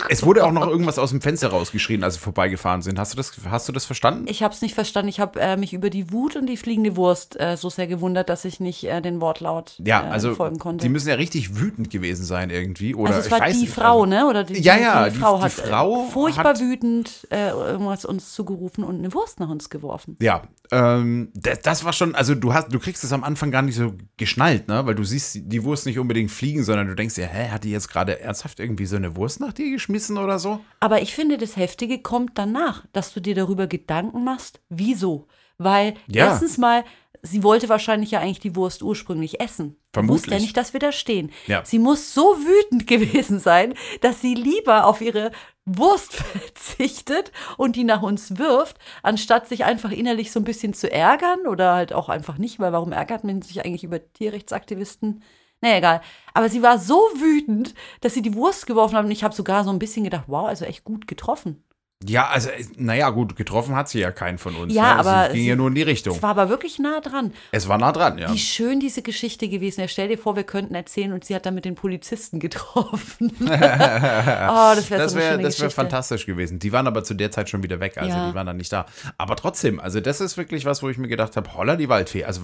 es 0.10 0.24
wurde 0.24 0.46
auch 0.46 0.52
noch 0.52 0.68
irgendwas 0.68 1.00
aus 1.00 1.10
dem 1.10 1.22
Fenster 1.22 1.48
rausgeschrien, 1.50 2.04
als 2.04 2.14
sie 2.14 2.20
vorbeigefahren 2.20 2.84
sind. 2.84 3.00
Hast 3.00 3.14
du 3.14 3.18
das, 3.18 3.34
hast 3.50 3.68
du 3.68 3.72
das 3.74 3.86
verstanden? 3.86 4.26
ich 4.28 4.44
habe 4.44 4.54
es 4.54 4.62
nicht 4.62 4.76
verstanden. 4.76 5.10
Ich 5.10 5.20
habe 5.20 5.40
äh, 5.42 5.58
mich 5.58 5.74
über 5.74 5.90
die 5.90 6.12
Wut 6.12 6.36
und 6.36 6.46
die 6.46 6.56
fliegende 6.56 6.96
Wurst 6.96 7.40
äh, 7.40 7.58
so 7.58 7.72
sehr 7.72 7.88
gewundert, 7.88 8.30
dass 8.30 8.46
ich 8.46 8.60
nicht 8.60 8.84
äh, 8.84 9.02
den 9.02 9.22
Wortlaut 9.22 9.74
Ja, 9.84 10.04
äh, 10.06 10.10
also 10.12 10.36
folgen 10.36 10.60
konnte. 10.60 10.84
die 10.86 10.90
müssen 10.90 11.10
ja 11.10 11.16
richtig 11.16 11.60
wütend 11.60 11.90
gewesen 11.90 12.24
sein 12.24 12.52
irgendwie. 12.52 12.94
Oder 12.94 13.16
also 13.16 13.26
es 13.26 13.32
war 13.32 13.42
die 13.50 13.58
nicht, 13.58 13.74
Frau, 13.74 14.04
also, 14.04 14.06
ne? 14.06 14.28
Oder 14.28 14.44
die, 14.44 14.62
Ja, 14.62 14.78
ja, 14.78 15.06
die 15.10 15.16
die- 15.16 15.20
Frau 15.20 15.38
die 15.38 15.44
hat 15.46 15.52
Frau 15.54 16.04
furchtbar 16.12 16.44
hat- 16.54 16.60
wütend 16.60 17.28
äh, 17.32 17.50
irgendwas 17.50 18.06
uns 18.06 18.34
zugerufen 18.36 18.84
und 18.84 19.00
eine 19.00 19.12
Wurst 19.16 19.40
nach 19.40 19.50
uns 19.50 19.72
geworfen. 19.72 20.16
Ja, 20.22 20.44
ähm, 20.72 21.30
das, 21.34 21.60
das 21.60 21.84
war 21.84 21.94
schon, 21.94 22.16
also 22.16 22.34
du 22.36 22.54
hast, 22.54 22.74
du 22.74 22.80
kriegst 22.80 23.04
es 23.04 23.12
am 23.14 23.24
Anfang 23.24 23.52
gar 23.52 23.62
nicht 23.62 23.76
so 23.76 23.94
geschnallt, 24.18 24.68
ne? 24.68 24.86
Weil 24.86 24.96
du 24.96 25.04
siehst 25.04 25.38
die 25.42 25.64
Wurst 25.64 25.86
nicht 25.86 26.00
unbedingt 26.00 26.32
fliegen, 26.32 26.64
sondern 26.64 26.88
du 26.88 26.96
denkst 26.96 27.16
dir, 27.16 27.28
hä, 27.28 27.50
hat 27.50 27.64
die 27.64 27.72
jetzt 27.72 27.90
gerade 27.90 28.20
ernsthaft 28.20 28.60
irgendwie 28.60 28.86
so 28.86 28.96
eine 28.96 29.16
Wurst 29.16 29.40
nach 29.42 29.54
dir 29.54 29.70
geschmissen 29.72 30.18
oder 30.18 30.40
so? 30.40 30.62
Aber 30.80 31.02
ich 31.02 31.14
finde, 31.14 31.38
das 31.38 31.58
Heftige 31.58 32.00
kommt 32.00 32.32
danach, 32.38 32.86
dass 32.94 33.14
du 33.14 33.20
dir 33.20 33.36
darüber 33.36 33.68
Gedanken 33.68 34.24
machst, 34.24 34.62
wieso. 34.70 35.28
Weil 35.58 35.94
Ja. 36.08 36.28
erstens 36.28 36.58
mal, 36.58 36.84
sie 37.22 37.44
wollte 37.44 37.70
wahrscheinlich 37.70 38.12
ja 38.12 38.20
eigentlich 38.20 38.40
die 38.40 38.56
Wurst 38.56 38.82
ursprünglich 38.82 39.40
essen. 39.40 39.76
Vermutlich. 39.94 40.24
Wusste 40.24 40.32
ja 40.36 40.40
nicht, 40.40 40.58
dass 40.58 40.74
wir 40.74 40.80
da 40.80 40.92
stehen. 40.92 41.32
Ja. 41.48 41.64
Sie 41.66 41.78
muss 41.78 42.14
so 42.14 42.22
wütend 42.38 42.88
gewesen 42.88 43.40
sein, 43.40 43.74
dass 44.02 44.22
sie 44.22 44.34
lieber 44.34 44.86
auf 44.86 45.02
ihre 45.02 45.32
Wurst 45.78 46.14
verzichtet 46.16 47.32
und 47.58 47.76
die 47.76 47.84
nach 47.84 48.02
uns 48.02 48.38
wirft, 48.38 48.78
anstatt 49.04 49.48
sich 49.48 49.66
einfach 49.66 49.92
innerlich 49.92 50.32
so 50.32 50.40
ein 50.40 50.44
bisschen 50.44 50.74
zu 50.74 50.92
ärgern 50.92 51.48
oder 51.48 51.74
halt 51.74 51.94
auch 51.94 52.10
einfach 52.10 52.38
nicht, 52.38 52.60
weil 52.60 52.74
warum 52.74 52.92
ärgert 52.92 53.24
man 53.24 53.42
sich 53.42 53.64
eigentlich 53.64 53.84
über 53.84 54.00
Tierrechtsaktivisten? 54.14 55.24
Naja, 55.62 55.78
egal. 55.78 56.02
Aber 56.34 56.50
sie 56.50 56.64
war 56.64 56.80
so 56.80 56.96
wütend, 57.16 57.76
dass 58.02 58.14
sie 58.14 58.22
die 58.24 58.34
Wurst 58.34 58.66
geworfen 58.66 58.96
hat 58.98 59.06
und 59.06 59.12
ich 59.12 59.24
habe 59.24 59.36
sogar 59.36 59.64
so 59.64 59.70
ein 59.70 59.80
bisschen 59.80 60.04
gedacht, 60.04 60.26
wow, 60.28 60.48
also 60.48 60.66
echt 60.66 60.84
gut 60.84 61.08
getroffen. 61.08 61.64
Ja, 62.08 62.28
also, 62.30 62.50
äh, 62.50 62.64
naja, 62.78 63.10
gut, 63.12 63.36
getroffen 63.36 63.76
hat 63.76 63.88
sie 63.90 64.00
ja 64.00 64.12
keinen 64.12 64.38
von 64.40 64.56
uns. 64.56 64.74
Ja, 64.74 64.82
ne? 64.94 64.98
Also 64.98 65.10
aber 65.12 65.28
Es 65.28 65.34
ging 65.34 65.46
ja 65.46 65.56
nur 65.56 65.68
in 65.68 65.76
die 65.76 65.82
Richtung. 65.84 66.16
Es 66.16 66.24
war 66.24 66.32
aber 66.32 66.50
wirklich 66.50 66.80
nah 66.80 67.00
dran. 67.00 67.32
Es 67.52 67.68
war 67.68 67.78
nah 67.78 67.92
dran, 67.92 68.18
ja. 68.18 68.34
Wie 68.34 68.40
schön 68.40 68.80
diese 68.80 69.02
Geschichte 69.04 69.48
gewesen. 69.50 69.82
Ja, 69.82 69.88
stell 69.88 70.08
dir 70.08 70.18
vor, 70.18 70.36
wir 70.36 70.44
könnten 70.44 70.74
erzählen 70.74 71.14
und 71.14 71.24
sie 71.26 71.36
hat 71.36 71.46
dann 71.46 71.54
mit 71.56 71.66
den 71.66 71.76
Polizisten 71.76 72.40
getroffen. 72.40 73.32
oh, 73.40 73.46
das 73.46 74.90
wäre 74.90 75.02
Das 75.02 75.12
so 75.12 75.18
wäre 75.20 75.32
schöne 75.34 75.44
das 75.44 75.60
wär 75.60 75.68
Geschichte. 75.68 75.70
fantastisch 75.70 76.26
gewesen. 76.26 76.60
Die 76.60 76.72
waren 76.72 76.88
aber 76.88 77.04
zu 77.04 77.14
der 77.14 77.32
Zeit 77.32 77.50
schon 77.50 77.64
wieder 77.64 77.80
weg, 77.80 77.98
also 77.98 78.10
Ja. 78.10 78.30
die 78.30 78.36
waren 78.36 78.48
dann 78.48 78.58
nicht 78.58 78.72
da. 78.74 78.86
Aber 79.18 79.36
trotzdem, 79.36 79.80
also 79.80 80.00
das 80.00 80.22
ist 80.22 80.38
wirklich 80.38 80.66
was, 80.66 80.82
wo 80.84 80.90
ich 80.90 80.98
mir 80.98 81.08
gedacht 81.08 81.36
habe, 81.38 81.54
holla 81.54 81.76
die 81.76 81.90
Waldfee. 81.90 82.24
Also 82.24 82.42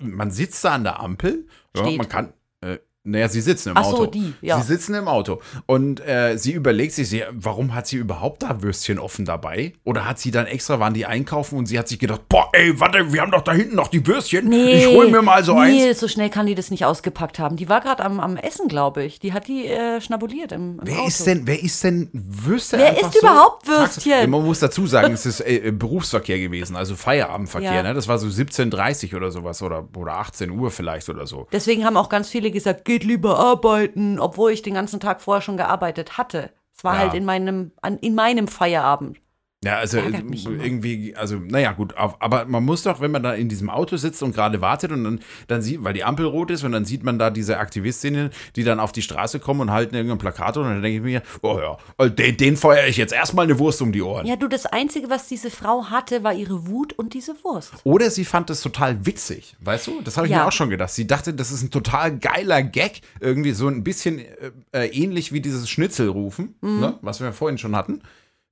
man 0.00 0.30
sitzt 0.30 0.64
da 0.64 0.74
an 0.74 0.84
der 0.84 1.00
Ampel, 1.00 1.46
ja, 1.76 1.82
man 1.92 2.08
kann, 2.08 2.32
äh, 2.60 2.78
naja, 3.10 3.28
sie 3.28 3.40
sitzen 3.40 3.70
im 3.70 3.76
Ach 3.76 3.84
so, 3.84 3.96
Auto. 3.98 4.06
die, 4.06 4.34
ja. 4.40 4.60
Sie 4.60 4.66
sitzen 4.66 4.94
im 4.94 5.08
Auto 5.08 5.40
und 5.66 6.00
äh, 6.06 6.36
sie 6.36 6.52
überlegt 6.52 6.92
sich, 6.92 7.08
sie, 7.08 7.22
warum 7.32 7.74
hat 7.74 7.86
sie 7.86 7.96
überhaupt 7.96 8.42
da 8.42 8.62
Würstchen 8.62 8.98
offen 8.98 9.24
dabei? 9.24 9.72
Oder 9.84 10.04
hat 10.06 10.18
sie 10.18 10.30
dann 10.30 10.46
extra, 10.46 10.78
waren 10.80 10.94
die 10.94 11.06
einkaufen 11.06 11.58
und 11.58 11.66
sie 11.66 11.78
hat 11.78 11.88
sich 11.88 11.98
gedacht, 11.98 12.22
boah, 12.28 12.48
ey, 12.52 12.78
warte, 12.80 13.12
wir 13.12 13.20
haben 13.20 13.30
doch 13.30 13.42
da 13.42 13.52
hinten 13.52 13.76
noch 13.76 13.88
die 13.88 14.06
Würstchen. 14.06 14.48
Nee, 14.48 14.78
ich 14.78 14.86
hol 14.86 15.10
mir 15.10 15.22
mal 15.22 15.42
so 15.44 15.54
nee, 15.60 15.88
eins. 15.88 16.00
so 16.00 16.08
schnell 16.08 16.30
kann 16.30 16.46
die 16.46 16.54
das 16.54 16.70
nicht 16.70 16.84
ausgepackt 16.84 17.38
haben. 17.38 17.56
Die 17.56 17.68
war 17.68 17.80
gerade 17.80 18.04
am, 18.04 18.20
am 18.20 18.36
Essen, 18.36 18.68
glaube 18.68 19.04
ich. 19.04 19.18
Die 19.20 19.32
hat 19.32 19.48
die 19.48 19.66
äh, 19.66 20.00
schnabuliert 20.00 20.52
im, 20.52 20.78
im 20.78 20.80
Wer 20.82 20.98
Auto. 20.98 21.08
ist 21.08 21.26
denn, 21.26 21.46
wer 21.46 21.62
ist 21.62 21.82
denn 21.84 22.08
Würstchen? 22.12 22.78
Wer 22.80 22.90
einfach 22.90 23.08
isst 23.12 23.22
überhaupt 23.22 23.66
Würstchen? 23.66 24.30
Man 24.30 24.44
muss 24.44 24.60
dazu 24.60 24.86
sagen, 24.86 25.12
es 25.14 25.26
ist 25.26 25.40
äh, 25.40 25.72
Berufsverkehr 25.72 26.38
gewesen, 26.38 26.76
also 26.76 26.94
Feierabendverkehr, 26.96 27.72
Ja. 27.74 27.82
ne? 27.82 27.94
Das 27.94 28.08
war 28.08 28.18
so 28.18 28.26
17.30 28.26 29.14
oder 29.16 29.30
sowas 29.30 29.62
oder, 29.62 29.86
oder 29.96 30.14
18 30.14 30.50
Uhr 30.50 30.70
vielleicht 30.70 31.08
oder 31.08 31.26
so. 31.26 31.46
Deswegen 31.52 31.84
haben 31.84 31.96
auch 31.96 32.08
ganz 32.08 32.28
viele 32.28 32.50
gesagt, 32.50 32.84
geht 32.98 33.04
lieber 33.08 33.38
arbeiten, 33.38 34.18
obwohl 34.18 34.50
ich 34.50 34.62
den 34.62 34.74
ganzen 34.74 34.98
Tag 35.00 35.20
vorher 35.20 35.40
schon 35.42 35.56
gearbeitet 35.56 36.18
hatte. 36.18 36.50
Es 36.74 36.82
war 36.84 36.94
Ja. 36.94 37.00
halt 37.00 37.14
in 37.14 37.24
meinem, 37.24 37.72
an, 37.80 37.96
in 37.98 38.14
meinem 38.14 38.48
Feierabend. 38.48 39.20
Ja, 39.64 39.78
also 39.78 39.98
äh, 39.98 40.06
immer. 40.10 40.62
irgendwie, 40.62 41.16
also 41.16 41.34
naja 41.36 41.72
gut, 41.72 41.92
aber 41.96 42.44
man 42.44 42.64
muss 42.64 42.84
doch, 42.84 43.00
wenn 43.00 43.10
man 43.10 43.24
da 43.24 43.32
in 43.34 43.48
diesem 43.48 43.70
Auto 43.70 43.96
sitzt 43.96 44.22
und 44.22 44.32
gerade 44.32 44.60
wartet 44.60 44.92
und 44.92 45.02
dann, 45.02 45.20
dann 45.48 45.62
sieht, 45.62 45.82
weil 45.82 45.92
die 45.94 46.04
Ampel 46.04 46.26
rot 46.26 46.52
ist 46.52 46.62
und 46.62 46.70
dann 46.70 46.84
sieht 46.84 47.02
man 47.02 47.18
da 47.18 47.30
diese 47.30 47.58
Aktivistinnen, 47.58 48.30
die 48.54 48.62
dann 48.62 48.78
auf 48.78 48.92
die 48.92 49.02
Straße 49.02 49.40
kommen 49.40 49.60
und 49.62 49.72
halten 49.72 49.96
irgendein 49.96 50.18
Plakat 50.18 50.56
und 50.58 50.62
dann 50.64 50.80
denke 50.80 50.98
ich 50.98 51.02
mir, 51.02 51.22
oh 51.42 51.58
ja, 51.58 51.76
äh, 52.04 52.08
den, 52.08 52.36
den 52.36 52.56
feuere 52.56 52.86
ich 52.86 52.96
jetzt 52.98 53.12
erstmal 53.12 53.46
eine 53.46 53.58
Wurst 53.58 53.82
um 53.82 53.90
die 53.90 54.00
Ohren. 54.00 54.26
Ja, 54.28 54.36
du, 54.36 54.46
das 54.46 54.64
Einzige, 54.64 55.10
was 55.10 55.26
diese 55.26 55.50
Frau 55.50 55.86
hatte, 55.86 56.22
war 56.22 56.34
ihre 56.34 56.68
Wut 56.68 56.92
und 56.92 57.12
diese 57.14 57.34
Wurst. 57.42 57.72
Oder 57.82 58.10
sie 58.12 58.24
fand 58.24 58.50
es 58.50 58.60
total 58.60 59.06
witzig, 59.06 59.56
weißt 59.58 59.88
du? 59.88 60.00
Das 60.02 60.16
habe 60.16 60.28
ich 60.28 60.32
Ja. 60.32 60.38
mir 60.38 60.46
auch 60.46 60.52
schon 60.52 60.70
gedacht. 60.70 60.90
Sie 60.90 61.08
dachte, 61.08 61.34
das 61.34 61.50
ist 61.50 61.62
ein 61.64 61.72
total 61.72 62.16
geiler 62.16 62.62
Gag, 62.62 63.00
irgendwie 63.18 63.50
so 63.50 63.66
ein 63.66 63.82
bisschen 63.82 64.20
äh, 64.20 64.52
äh, 64.70 64.86
ähnlich 64.86 65.32
wie 65.32 65.40
dieses 65.40 65.68
Schnitzelrufen, 65.68 66.54
Mhm. 66.60 66.78
ne? 66.80 66.98
was 67.02 67.20
wir 67.20 67.32
vorhin 67.32 67.58
schon 67.58 67.74
hatten. 67.74 68.02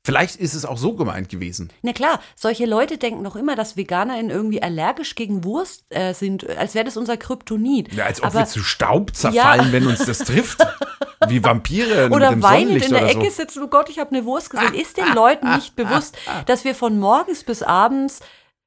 Vielleicht 0.06 0.36
ist 0.36 0.54
es 0.54 0.64
auch 0.64 0.78
so 0.78 0.94
gemeint 0.94 1.28
gewesen. 1.28 1.70
Na 1.82 1.92
klar, 1.92 2.20
solche 2.36 2.64
Leute 2.64 2.96
denken 2.96 3.24
doch 3.24 3.34
immer, 3.34 3.56
dass 3.56 3.76
VeganerInnen 3.76 4.30
irgendwie 4.30 4.62
allergisch 4.62 5.16
gegen 5.16 5.42
Wurst 5.42 5.84
äh, 5.90 6.12
sind, 6.14 6.48
als 6.56 6.74
wäre 6.76 6.84
das 6.84 6.96
unser 6.96 7.16
Kryptonit. 7.16 7.92
Ja, 7.92 8.04
als 8.06 8.20
ob 8.20 8.26
Aber- 8.28 8.38
wir 8.38 8.46
zu 8.46 8.60
Staub 8.62 9.16
zerfallen, 9.16 9.66
Ja. 9.66 9.72
wenn 9.72 9.86
uns 9.88 10.04
das 10.06 10.18
trifft. 10.18 10.64
Wie 11.28 11.42
Vampire 11.42 12.06
oder 12.12 12.30
mit 12.30 12.38
dem 12.38 12.42
weinend 12.44 12.84
in 12.84 12.92
der 12.92 13.08
Ecke 13.10 13.24
so. 13.24 13.30
sitzen, 13.42 13.62
oh 13.64 13.66
Gott, 13.68 13.88
ich 13.90 13.98
habe 13.98 14.10
eine 14.14 14.24
Wurst 14.24 14.50
gesehen. 14.50 14.74
Ist 14.74 14.96
den 14.96 15.12
Leuten 15.14 15.52
nicht 15.56 15.74
bewusst, 15.74 16.16
dass 16.46 16.64
wir 16.64 16.74
von 16.76 16.98
morgens 17.00 17.42
bis 17.42 17.62
abends 17.64 18.20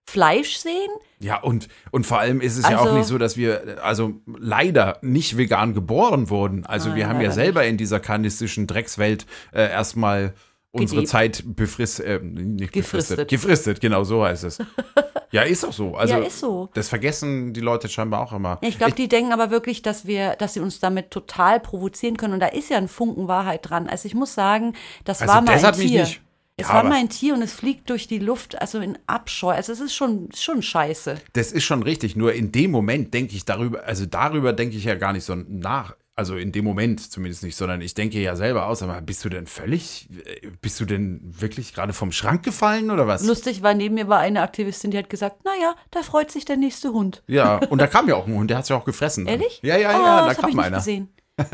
Fleisch 0.05 0.57
sehen? 0.57 0.89
Ja, 1.19 1.39
und, 1.41 1.67
und 1.91 2.05
vor 2.05 2.19
allem 2.19 2.41
ist 2.41 2.57
es 2.57 2.67
ja 2.67 2.79
auch 2.79 2.85
Also- 2.85 2.97
nicht 2.97 3.07
so, 3.07 3.17
dass 3.17 3.37
wir, 3.37 3.77
also 3.83 4.13
leider 4.25 4.97
nicht 5.01 5.37
vegan 5.37 5.73
geboren 5.73 6.29
wurden. 6.29 6.65
Also 6.65 6.89
Nein, 6.89 6.97
wir 6.97 7.07
haben 7.07 7.21
ja 7.21 7.31
selber 7.31 7.65
in 7.65 7.77
dieser 7.77 7.99
kanistischen 7.99 8.65
Dreckswelt 8.67 9.25
äh, 9.53 9.69
erstmal 9.69 10.33
unsere 10.71 10.97
Gelebt. 11.01 11.09
Zeit 11.09 11.43
befristet, 11.45 12.05
äh, 12.05 12.19
nicht 12.19 12.71
befristet, 12.71 13.17
Gefristet. 13.17 13.29
gefristet, 13.29 13.81
genau 13.81 14.03
so 14.03 14.23
heißt 14.23 14.43
es. 14.43 14.59
ja, 15.31 15.41
ist 15.43 15.65
auch 15.65 15.73
so. 15.73 15.95
Also, 15.95 16.13
Ja, 16.15 16.19
ist 16.21 16.39
so. 16.39 16.69
Das 16.73 16.89
vergessen 16.89 17.53
die 17.53 17.61
Leute 17.61 17.89
scheinbar 17.89 18.21
auch 18.21 18.33
immer. 18.33 18.59
Ja, 18.61 18.69
ich 18.69 18.77
glaube, 18.77 18.93
die 18.93 19.07
denken 19.07 19.31
aber 19.33 19.49
wirklich, 19.51 19.81
dass 19.81 20.05
wir, 20.05 20.35
dass 20.35 20.53
sie 20.53 20.59
uns 20.59 20.79
damit 20.79 21.11
total 21.11 21.59
provozieren 21.59 22.17
können. 22.17 22.33
Und 22.35 22.39
da 22.39 22.47
ist 22.47 22.69
ja 22.69 22.77
ein 22.77 22.87
Funken 22.87 23.27
Wahrheit 23.27 23.69
dran. 23.69 23.87
Also 23.87 24.05
ich 24.05 24.13
muss 24.15 24.33
sagen, 24.33 24.73
das 25.05 25.21
Also 25.21 25.33
war 25.33 25.41
mal 25.41 25.53
das 25.53 25.63
ein 25.63 25.67
hat 25.67 25.77
mich 25.79 25.87
Tier. 25.91 26.01
nicht- 26.03 26.21
Es 26.57 26.67
Ja, 26.67 26.73
war 26.75 26.83
mal 26.83 26.99
ein 26.99 27.07
Tier 27.09 27.33
und 27.33 27.41
es 27.41 27.53
fliegt 27.53 27.89
durch 27.89 28.07
die 28.07 28.19
Luft, 28.19 28.61
also 28.61 28.79
in 28.79 28.97
Abscheu. 29.07 29.51
Also 29.53 29.71
es 29.71 29.79
ist 29.79 29.95
schon, 29.95 30.27
schon 30.35 30.61
scheiße. 30.61 31.15
Das 31.33 31.51
ist 31.53 31.63
schon 31.63 31.83
richtig. 31.83 32.15
Nur 32.17 32.33
in 32.33 32.51
dem 32.51 32.69
Moment 32.71 33.13
denke 33.13 33.33
ich 33.35 33.45
darüber, 33.45 33.85
also 33.85 34.05
darüber 34.05 34.51
denke 34.53 34.75
ich 34.75 34.83
ja 34.83 34.95
gar 34.95 35.13
nicht 35.13 35.23
so 35.23 35.35
nach. 35.35 35.95
Also 36.19 36.35
in 36.35 36.51
dem 36.51 36.65
Moment 36.65 36.99
zumindest 37.13 37.43
nicht, 37.43 37.55
sondern 37.55 37.79
ich 37.79 37.93
denke 37.93 38.19
ja 38.19 38.35
selber 38.35 38.67
aus, 38.67 38.83
aber 38.83 38.99
bist 38.99 39.23
du 39.23 39.29
denn 39.29 39.47
völlig, 39.47 40.09
äh, 40.25 40.49
bist 40.61 40.77
du 40.81 40.83
denn 40.83 41.21
wirklich 41.23 41.73
gerade 41.73 41.93
vom 41.93 42.11
Schrank 42.11 42.43
gefallen 42.43 42.91
oder 42.91 43.07
was? 43.07 43.25
Lustig 43.25 43.63
war, 43.63 43.73
neben 43.73 43.95
mir 43.95 44.09
war 44.09 44.19
eine 44.19 44.41
Aktivistin, 44.41 44.91
die 44.91 44.97
hat 44.97 45.09
gesagt, 45.09 45.45
naja, 45.45 45.75
da 45.91 46.01
freut 46.01 46.29
sich 46.29 46.43
der 46.43 46.57
nächste 46.57 46.89
Hund. 46.89 47.23
Ja, 47.27 47.55
und 47.69 47.79
da 47.79 47.87
kam 47.87 48.09
ja 48.09 48.15
auch 48.15 48.27
ein 48.27 48.33
Hund, 48.33 48.49
der 48.49 48.57
hat 48.57 48.63
es 48.63 48.69
ja 48.69 48.75
auch 48.75 48.83
gefressen. 48.83 49.27
Ehrlich? 49.27 49.61
Ja, 49.63 49.77
ja, 49.77 49.91
oh, 49.91 50.03
ja, 50.03 50.27
da 50.27 50.33
kam 50.33 50.49
ich 50.49 50.55
nicht 50.57 50.65
einer. 50.65 50.77
gesehen. 50.79 51.07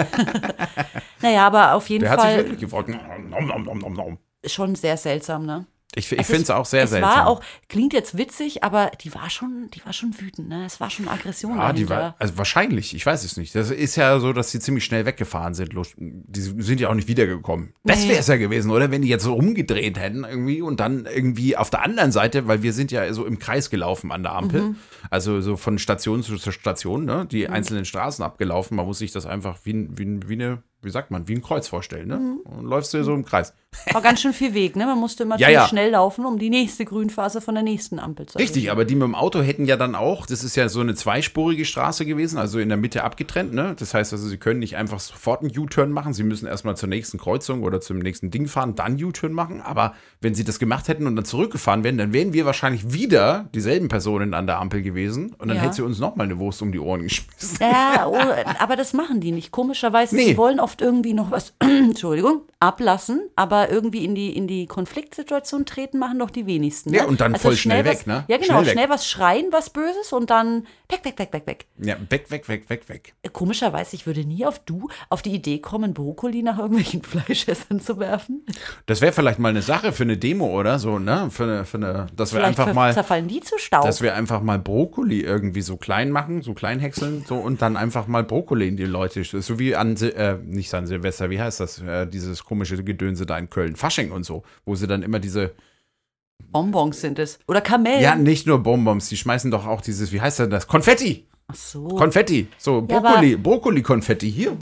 naja, 1.22 1.46
aber 1.46 1.76
auf 1.76 1.88
jeden 1.88 2.02
Der 2.02 2.10
hat 2.10 2.22
sich 2.22 2.30
Fall 2.32 2.38
wirklich 2.38 2.60
gefreut. 2.62 2.88
Nom, 2.88 3.46
nom, 3.48 3.64
nom, 3.66 3.78
nom, 3.78 3.94
nom. 3.94 4.18
schon 4.48 4.74
sehr 4.74 4.98
seltsam, 4.98 5.46
ne? 5.46 5.68
Ich, 5.96 6.12
ich 6.12 6.20
Es 6.20 6.28
finde 6.28 6.44
es 6.44 6.50
auch 6.50 6.66
sehr 6.66 6.84
es 6.84 6.90
seltsam. 6.92 7.10
war 7.10 7.28
auch, 7.28 7.42
klingt 7.70 7.94
jetzt 7.94 8.18
witzig, 8.18 8.64
aber 8.64 8.92
die 9.02 9.14
war 9.16 9.30
schon, 9.30 9.70
die 9.74 9.84
war 9.86 9.94
schon 9.94 10.20
wütend, 10.20 10.50
ne? 10.50 10.66
Es 10.66 10.80
war 10.80 10.90
schon 10.90 11.08
Aggression 11.08 11.60
Ah, 11.60 11.74
die 11.74 11.90
war, 11.90 12.16
also 12.20 12.38
wahrscheinlich, 12.38 12.94
ich 12.96 13.06
weiß 13.06 13.24
es 13.24 13.38
nicht. 13.38 13.56
Das 13.56 13.72
ist 13.72 13.96
ja 13.96 14.20
so, 14.20 14.34
dass 14.34 14.52
sie 14.52 14.60
ziemlich 14.60 14.84
schnell 14.86 15.06
weggefahren 15.06 15.54
sind. 15.54 15.74
Die 15.98 16.42
sind 16.42 16.80
ja 16.80 16.90
auch 16.90 16.94
nicht 16.94 17.08
wiedergekommen. 17.08 17.74
Das 17.84 18.08
wäre 18.08 18.20
es 18.20 18.28
ja 18.28 18.36
gewesen, 18.38 18.72
oder? 18.72 18.92
Wenn 18.92 19.02
die 19.02 19.08
jetzt 19.08 19.24
so 19.24 19.34
rumgedreht 19.34 19.98
hätten 20.00 20.24
irgendwie 20.24 20.62
und 20.62 20.80
dann 20.80 21.06
irgendwie 21.06 21.56
auf 21.58 21.70
der 21.70 21.84
anderen 21.84 22.12
Seite, 22.12 22.48
weil 22.48 22.62
wir 22.62 22.74
sind 22.74 22.92
ja 22.92 23.12
so 23.14 23.26
im 23.26 23.40
Kreis 23.40 23.70
gelaufen 23.70 24.12
an 24.12 24.24
der 24.24 24.34
Ampel, 24.34 24.62
Mhm. 24.62 24.76
also 25.10 25.40
so 25.42 25.56
von 25.58 25.80
Station 25.80 26.24
zu 26.24 26.38
Station, 26.52 27.06
ne? 27.06 27.26
die 27.26 27.48
einzelnen 27.48 27.86
Straßen 27.86 28.24
abgelaufen. 28.24 28.76
Man 28.78 28.86
muss 28.86 29.00
sich 29.00 29.12
das 29.12 29.26
einfach 29.26 29.58
wie, 29.64 29.88
wie, 29.98 30.20
wie 30.28 30.34
eine, 30.34 30.64
wie 30.86 30.90
sagt 30.92 31.12
man, 31.12 31.28
wie 31.28 31.34
ein 31.36 31.42
Kreuz 31.42 31.68
vorstellen. 31.68 32.08
Ne? 32.08 32.18
Mhm. 32.18 32.40
Und 32.58 32.66
läufst 32.66 32.94
du 32.94 33.04
so 33.04 33.14
im 33.14 33.26
Kreis. 33.26 33.54
War 33.92 34.02
ganz 34.02 34.22
schön 34.22 34.32
viel 34.32 34.54
Weg, 34.54 34.78
ne? 34.78 34.86
Man 34.86 34.98
musste 34.98 35.24
immer 35.24 35.38
Ja, 35.38 35.50
ja. 35.50 35.68
schnell 35.68 35.92
laufen, 35.92 36.26
um 36.26 36.40
die 36.40 36.50
nächste 36.50 36.86
Grünphase 36.86 37.42
von 37.42 37.56
der 37.56 37.64
nächsten 37.64 38.00
Ampel 38.00 38.26
zu 38.26 38.38
Richtig, 38.38 38.64
erwischen. 38.64 38.72
aber 38.72 38.86
die 38.86 38.96
mit 38.96 39.04
dem 39.04 39.16
Auto 39.16 39.42
hätten 39.42 39.66
ja 39.66 39.76
dann 39.76 39.96
auch, 39.96 40.26
das 40.26 40.46
ist 40.46 40.56
ja 40.56 40.70
so 40.70 40.80
eine 40.80 40.96
zweispurige 40.96 41.66
Straße 41.66 42.06
gewesen, 42.06 42.38
also 42.38 42.58
in 42.60 42.70
der 42.70 42.78
Mitte 42.78 43.04
abgetrennt, 43.04 43.54
ne? 43.54 43.76
Das 43.78 43.94
heißt 43.94 44.14
also, 44.14 44.30
sie 44.30 44.38
können 44.38 44.60
nicht 44.62 44.78
einfach 44.78 45.02
sofort 45.02 45.42
einen 45.42 45.52
U-Turn 45.58 45.92
machen, 45.92 46.14
sie 46.14 46.24
müssen 46.24 46.48
erstmal 46.48 46.78
zur 46.78 46.88
nächsten 46.88 47.18
Kreuzung 47.18 47.64
oder 47.64 47.82
zum 47.82 48.00
nächsten 48.00 48.32
Ding 48.32 48.48
fahren, 48.48 48.76
dann 48.76 48.94
U-Turn 49.04 49.34
machen, 49.34 49.60
aber 49.62 49.94
wenn 50.22 50.36
sie 50.36 50.46
das 50.46 50.58
gemacht 50.58 50.88
hätten 50.88 51.06
und 51.06 51.18
dann 51.18 51.26
zurückgefahren 51.26 51.84
wären, 51.84 51.98
dann 51.98 52.14
wären 52.14 52.32
wir 52.32 52.46
wahrscheinlich 52.46 52.94
wieder 52.94 53.50
dieselben 53.54 53.90
Personen 53.90 54.34
an 54.34 54.48
der 54.48 54.60
Ampel 54.60 54.84
gewesen 54.84 55.36
und 55.38 55.50
dann 55.50 55.58
Ja. 55.58 55.64
hätte 55.64 55.74
sie 55.76 55.82
uns 55.84 56.00
nochmal 56.00 56.28
eine 56.28 56.40
Wurst 56.40 56.62
um 56.62 56.72
die 56.72 56.80
Ohren 56.80 57.02
geschmissen. 57.04 57.58
Ja, 57.60 58.08
oh, 58.08 58.16
aber 58.60 58.78
das 58.78 58.94
machen 58.94 59.20
die 59.20 59.34
nicht. 59.34 59.52
Komischerweise, 59.52 60.16
Nee. 60.16 60.28
sie 60.28 60.38
wollen 60.38 60.62
oft 60.76 60.82
irgendwie 60.82 61.14
noch 61.14 61.32
was, 61.32 61.54
Entschuldigung, 61.60 62.42
ablassen, 62.60 63.30
aber 63.36 63.70
irgendwie 63.70 64.04
in 64.04 64.16
die, 64.16 64.36
in 64.36 64.48
die 64.48 64.66
Konfliktsituation 64.66 65.66
treten, 65.66 66.00
machen 66.00 66.20
doch 66.20 66.30
die 66.30 66.46
wenigsten. 66.46 66.92
Ne? 66.92 66.98
Ja, 66.98 67.06
und 67.06 67.22
dann 67.22 67.36
voll 67.36 67.56
schnell 67.56 67.86
was, 67.86 68.00
weg, 68.00 68.08
ne? 68.08 68.26
Ja, 68.28 68.38
genau, 68.38 68.62
Schnell 68.62 68.74
schnell 68.74 68.90
was 68.90 69.08
schreien, 69.08 69.48
was 69.52 69.70
Böses 69.70 70.12
und 70.12 70.30
dann 70.30 70.66
weg, 70.90 71.02
weg, 71.04 71.20
weg, 71.20 71.30
weg, 71.32 71.48
weg. 71.48 71.66
Ja, 71.78 71.96
weg, 72.10 72.30
weg, 72.30 72.48
weg, 72.50 72.70
weg, 72.70 72.90
weg. 72.90 73.14
Komischerweise, 73.32 73.96
ich 73.96 74.06
würde 74.06 74.26
nie 74.26 74.46
auf 74.46 74.60
du 74.60 74.90
auf 75.10 75.22
die 75.22 75.32
Idee 75.32 75.60
kommen, 75.60 75.94
Brokkoli 75.94 76.44
nach 76.44 76.60
irgendwelchen 76.60 77.04
Fleischessern 77.04 77.80
zu 77.80 78.00
werfen. 78.00 78.46
Das 78.86 79.02
wäre 79.02 79.14
vielleicht 79.14 79.40
mal 79.40 79.50
eine 79.50 79.62
Sache 79.62 79.92
für 79.92 80.04
eine 80.04 80.18
Demo 80.18 80.48
oder 80.48 80.80
so, 80.80 81.00
ne? 81.00 81.30
Für 81.30 81.44
eine, 81.44 81.66
für 81.66 81.78
eine, 81.78 82.08
dass 82.16 82.34
wir 82.34 82.40
Vielleicht 82.40 82.60
einfach 82.60 82.74
mal. 82.74 82.94
zerfallen 82.94 83.28
die 83.28 83.42
zu 83.42 83.58
Staub. 83.58 83.86
Dass 83.86 84.02
wir 84.02 84.16
einfach 84.16 84.42
mal 84.42 84.60
Brokkoli 84.60 85.22
irgendwie 85.22 85.62
so 85.62 85.78
klein 85.78 86.12
machen, 86.12 86.42
so 86.42 86.54
klein 86.54 86.80
häckseln, 86.80 87.24
so 87.28 87.36
und 87.36 87.62
dann 87.62 87.78
einfach 87.78 88.08
mal 88.08 88.24
Brokkoli 88.24 88.68
in 88.68 88.78
die 88.78 88.86
Leute. 88.86 89.24
So 89.24 89.60
wie 89.60 89.76
an, 89.76 89.96
äh, 89.98 90.38
nicht 90.44 90.65
an 90.74 90.88
Silvester, 90.88 91.30
wie 91.30 91.40
heißt 91.40 91.60
das? 91.60 91.82
Äh, 91.82 92.08
dieses 92.08 92.44
komische 92.44 92.84
Gedönse 92.84 93.26
da 93.26 93.38
in 93.38 93.50
Köln, 93.50 93.76
Fasching 93.76 94.12
und 94.12 94.24
so, 94.26 94.44
wo 94.66 94.76
sie 94.76 94.88
dann 94.88 95.04
immer 95.04 95.20
diese, 95.20 95.54
Bonbons 96.52 97.00
sind 97.02 97.20
es. 97.20 97.40
Oder 97.48 97.62
Kamellen. 97.62 98.02
ja, 98.02 98.16
nicht 98.16 98.48
nur 98.48 98.60
Bonbons, 98.60 99.10
die 99.10 99.18
schmeißen 99.18 99.52
doch 99.52 99.66
auch 99.66 99.82
dieses, 99.82 100.12
wie 100.12 100.22
heißt 100.22 100.40
denn 100.40 100.50
das? 100.50 100.68
Konfetti! 100.68 101.28
Ach 101.48 101.56
so. 101.56 101.88
Konfetti! 101.88 102.48
So, 102.58 102.86
Ja, 102.90 103.00
Brokkoli, 103.00 103.36
Brokkoli-Konfetti, 103.38 104.32
hier. 104.32 104.58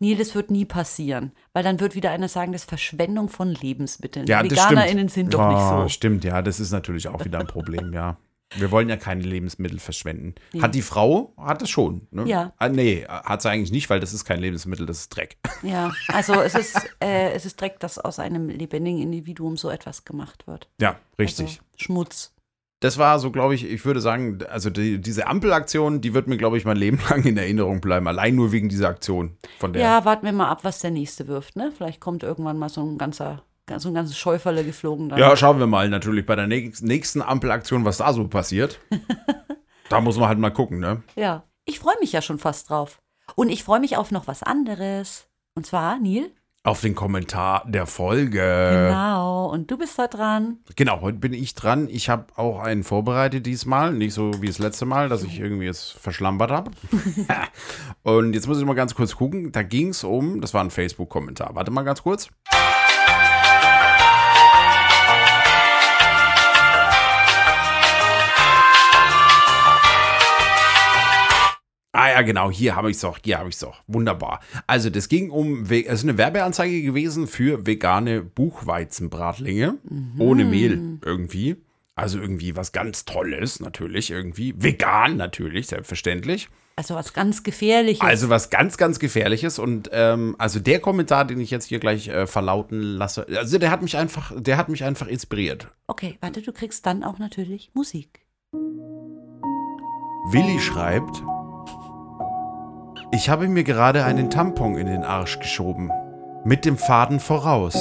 Nee, 0.00 0.14
das 0.16 0.34
wird 0.34 0.50
nie 0.50 0.64
passieren. 0.64 1.32
Weil 1.52 1.62
dann 1.62 1.78
wird 1.78 1.94
wieder 1.94 2.10
einer 2.10 2.28
sagen, 2.28 2.52
das 2.52 2.62
ist 2.62 2.68
Verschwendung 2.68 3.28
von 3.28 3.54
Lebensmitteln. 3.54 4.26
Ja, 4.26 4.42
das 4.42 4.52
VeganerInnen 4.58 5.08
sind 5.08 5.32
doch 5.32 5.48
nicht 5.48 5.58
Oh, 5.58 5.82
so. 5.82 5.88
Stimmt, 5.88 6.24
ja, 6.24 6.42
das 6.42 6.58
ist 6.58 6.72
natürlich 6.72 7.06
auch 7.08 7.24
wieder 7.24 7.38
ein 7.38 7.46
Problem, 7.46 7.92
ja. 7.92 8.16
Wir 8.56 8.70
wollen 8.70 8.88
ja 8.88 8.96
keine 8.96 9.22
Lebensmittel 9.22 9.78
verschwenden. 9.78 10.34
Hat 10.60 10.74
die 10.74 10.82
Frau, 10.82 11.32
hat 11.36 11.62
das 11.62 11.70
schon. 11.70 12.08
Ne? 12.10 12.26
Ja. 12.26 12.52
Ah, 12.58 12.68
nee, 12.68 13.04
hat 13.06 13.42
sie 13.42 13.50
eigentlich 13.50 13.70
nicht, 13.70 13.88
weil 13.90 14.00
das 14.00 14.12
ist 14.12 14.24
kein 14.24 14.40
Lebensmittel, 14.40 14.86
das 14.86 15.00
ist 15.00 15.16
Dreck. 15.16 15.36
Ja, 15.62 15.92
also 16.08 16.40
es 16.40 16.54
ist, 16.54 16.76
äh, 17.00 17.32
es 17.32 17.44
ist 17.44 17.60
Dreck, 17.60 17.78
dass 17.80 17.98
aus 17.98 18.18
einem 18.18 18.48
lebendigen 18.48 19.02
Individuum 19.02 19.58
so 19.58 19.68
etwas 19.68 20.06
gemacht 20.06 20.46
wird. 20.46 20.68
Ja, 20.80 20.98
richtig. 21.18 21.46
Also 21.46 21.60
Schmutz. 21.76 22.32
Das 22.80 22.96
war 22.96 23.18
so, 23.18 23.30
glaube 23.30 23.54
ich, 23.54 23.70
ich 23.70 23.84
würde 23.84 24.00
sagen, 24.00 24.38
also 24.48 24.70
die, 24.70 24.98
diese 24.98 25.26
Ampelaktion, 25.26 26.00
die 26.00 26.14
wird 26.14 26.28
mir, 26.28 26.38
glaube 26.38 26.56
ich, 26.56 26.64
mein 26.64 26.78
Leben 26.78 26.98
lang 27.10 27.22
in 27.24 27.36
Erinnerung 27.36 27.82
bleiben. 27.82 28.08
Allein 28.08 28.34
nur 28.34 28.52
wegen 28.52 28.70
dieser 28.70 28.88
Aktion. 28.88 29.36
Von 29.58 29.74
der. 29.74 29.82
Ja, 29.82 30.04
warten 30.06 30.24
wir 30.24 30.32
mal 30.32 30.48
ab, 30.48 30.64
was 30.64 30.78
der 30.80 30.90
nächste 30.90 31.28
wirft, 31.28 31.56
ne? 31.56 31.72
Vielleicht 31.76 32.00
kommt 32.00 32.22
irgendwann 32.22 32.58
mal 32.58 32.70
so 32.70 32.82
ein 32.82 32.96
ganzer, 32.96 33.42
so 33.78 33.88
ein 33.88 33.94
ganzes 33.94 34.18
Schäuferle 34.18 34.64
geflogen. 34.64 35.10
Dann. 35.10 35.18
Ja, 35.18 35.36
schauen 35.36 35.58
wir 35.58 35.66
mal 35.66 35.88
natürlich 35.88 36.26
bei 36.26 36.34
der 36.34 36.46
nächsten 36.46 37.22
Ampelaktion, 37.22 37.84
was 37.84 37.98
da 37.98 38.12
so 38.12 38.26
passiert. 38.26 38.80
da 39.88 40.00
muss 40.00 40.16
man 40.16 40.28
halt 40.28 40.38
mal 40.38 40.50
gucken, 40.50 40.80
ne? 40.80 41.02
ja. 41.14 41.44
Ich 41.66 41.78
freue 41.78 41.94
mich 42.00 42.10
ja 42.10 42.20
schon 42.20 42.38
fast 42.38 42.68
drauf. 42.68 43.00
Und 43.36 43.48
ich 43.48 43.62
freue 43.62 43.78
mich 43.78 43.96
auf 43.96 44.10
noch 44.10 44.26
was 44.26 44.42
anderes. 44.42 45.28
Und 45.54 45.66
zwar, 45.66 46.00
Neil? 46.00 46.32
Auf 46.62 46.82
den 46.82 46.94
Kommentar 46.94 47.64
der 47.66 47.86
Folge. 47.86 48.88
Genau. 48.88 49.46
Und 49.46 49.70
du 49.70 49.78
bist 49.78 49.98
da 49.98 50.08
dran. 50.08 50.58
Genau, 50.76 51.00
heute 51.00 51.16
bin 51.18 51.32
ich 51.32 51.54
dran. 51.54 51.88
Ich 51.88 52.10
habe 52.10 52.26
auch 52.36 52.60
einen 52.60 52.82
vorbereitet 52.82 53.46
diesmal. 53.46 53.92
Nicht 53.92 54.12
so 54.12 54.42
wie 54.42 54.46
das 54.46 54.58
letzte 54.58 54.84
Mal, 54.84 55.08
dass 55.08 55.22
ich 55.22 55.40
irgendwie 55.40 55.68
es 55.68 55.90
verschlampert 55.90 56.50
habe. 56.50 56.70
Und 58.02 58.34
jetzt 58.34 58.46
muss 58.46 58.58
ich 58.58 58.66
mal 58.66 58.74
ganz 58.74 58.94
kurz 58.94 59.16
gucken. 59.16 59.52
Da 59.52 59.62
ging 59.62 59.88
es 59.88 60.04
um, 60.04 60.40
das 60.40 60.52
war 60.52 60.62
ein 60.62 60.70
Facebook-Kommentar. 60.70 61.54
Warte 61.54 61.70
mal 61.70 61.82
ganz 61.82 62.02
kurz. 62.02 62.28
Ah 72.00 72.12
ja, 72.12 72.22
genau, 72.22 72.50
hier 72.50 72.76
habe 72.76 72.90
ich 72.90 72.96
es 72.96 73.02
doch, 73.02 73.18
hier 73.22 73.38
habe 73.38 73.50
ich 73.50 73.56
es 73.56 73.60
doch. 73.60 73.82
Wunderbar. 73.86 74.40
Also 74.66 74.88
das 74.88 75.10
ging 75.10 75.28
um, 75.28 75.64
es 75.64 75.70
ist 75.70 76.02
eine 76.04 76.16
Werbeanzeige 76.16 76.80
gewesen 76.80 77.26
für 77.26 77.66
vegane 77.66 78.22
Buchweizenbratlinge 78.22 79.74
ohne 80.18 80.46
Mehl 80.46 80.98
irgendwie. 81.04 81.56
Also 81.94 82.18
irgendwie 82.18 82.56
was 82.56 82.72
ganz 82.72 83.04
Tolles 83.04 83.60
natürlich 83.60 84.10
irgendwie. 84.10 84.54
Vegan 84.56 85.18
natürlich, 85.18 85.66
selbstverständlich. 85.66 86.48
Also 86.74 86.94
was 86.94 87.12
ganz 87.12 87.42
Gefährliches. 87.42 88.00
Also 88.00 88.30
was 88.30 88.48
ganz, 88.48 88.78
ganz 88.78 88.98
Gefährliches. 88.98 89.58
Und 89.58 89.90
ähm, 89.92 90.36
also 90.38 90.58
der 90.58 90.80
Kommentar, 90.80 91.26
den 91.26 91.38
ich 91.38 91.50
jetzt 91.50 91.66
hier 91.66 91.80
gleich 91.80 92.08
äh, 92.08 92.26
verlauten 92.26 92.80
lasse, 92.80 93.26
also 93.36 93.58
der 93.58 93.70
hat 93.70 93.82
mich 93.82 93.98
einfach, 93.98 94.32
der 94.34 94.56
hat 94.56 94.70
mich 94.70 94.84
einfach 94.84 95.06
inspiriert. 95.06 95.68
Okay, 95.86 96.16
warte, 96.22 96.40
du 96.40 96.54
kriegst 96.54 96.86
dann 96.86 97.04
auch 97.04 97.18
natürlich 97.18 97.70
Musik. 97.74 98.24
Willi 100.32 100.60
schreibt, 100.60 101.22
ich 103.12 103.28
habe 103.28 103.48
mir 103.48 103.64
gerade 103.64 104.04
einen 104.04 104.30
Tampon 104.30 104.76
in 104.76 104.86
den 104.86 105.04
Arsch 105.04 105.38
geschoben. 105.38 105.90
Mit 106.44 106.64
dem 106.64 106.78
Faden 106.78 107.20
voraus. 107.20 107.74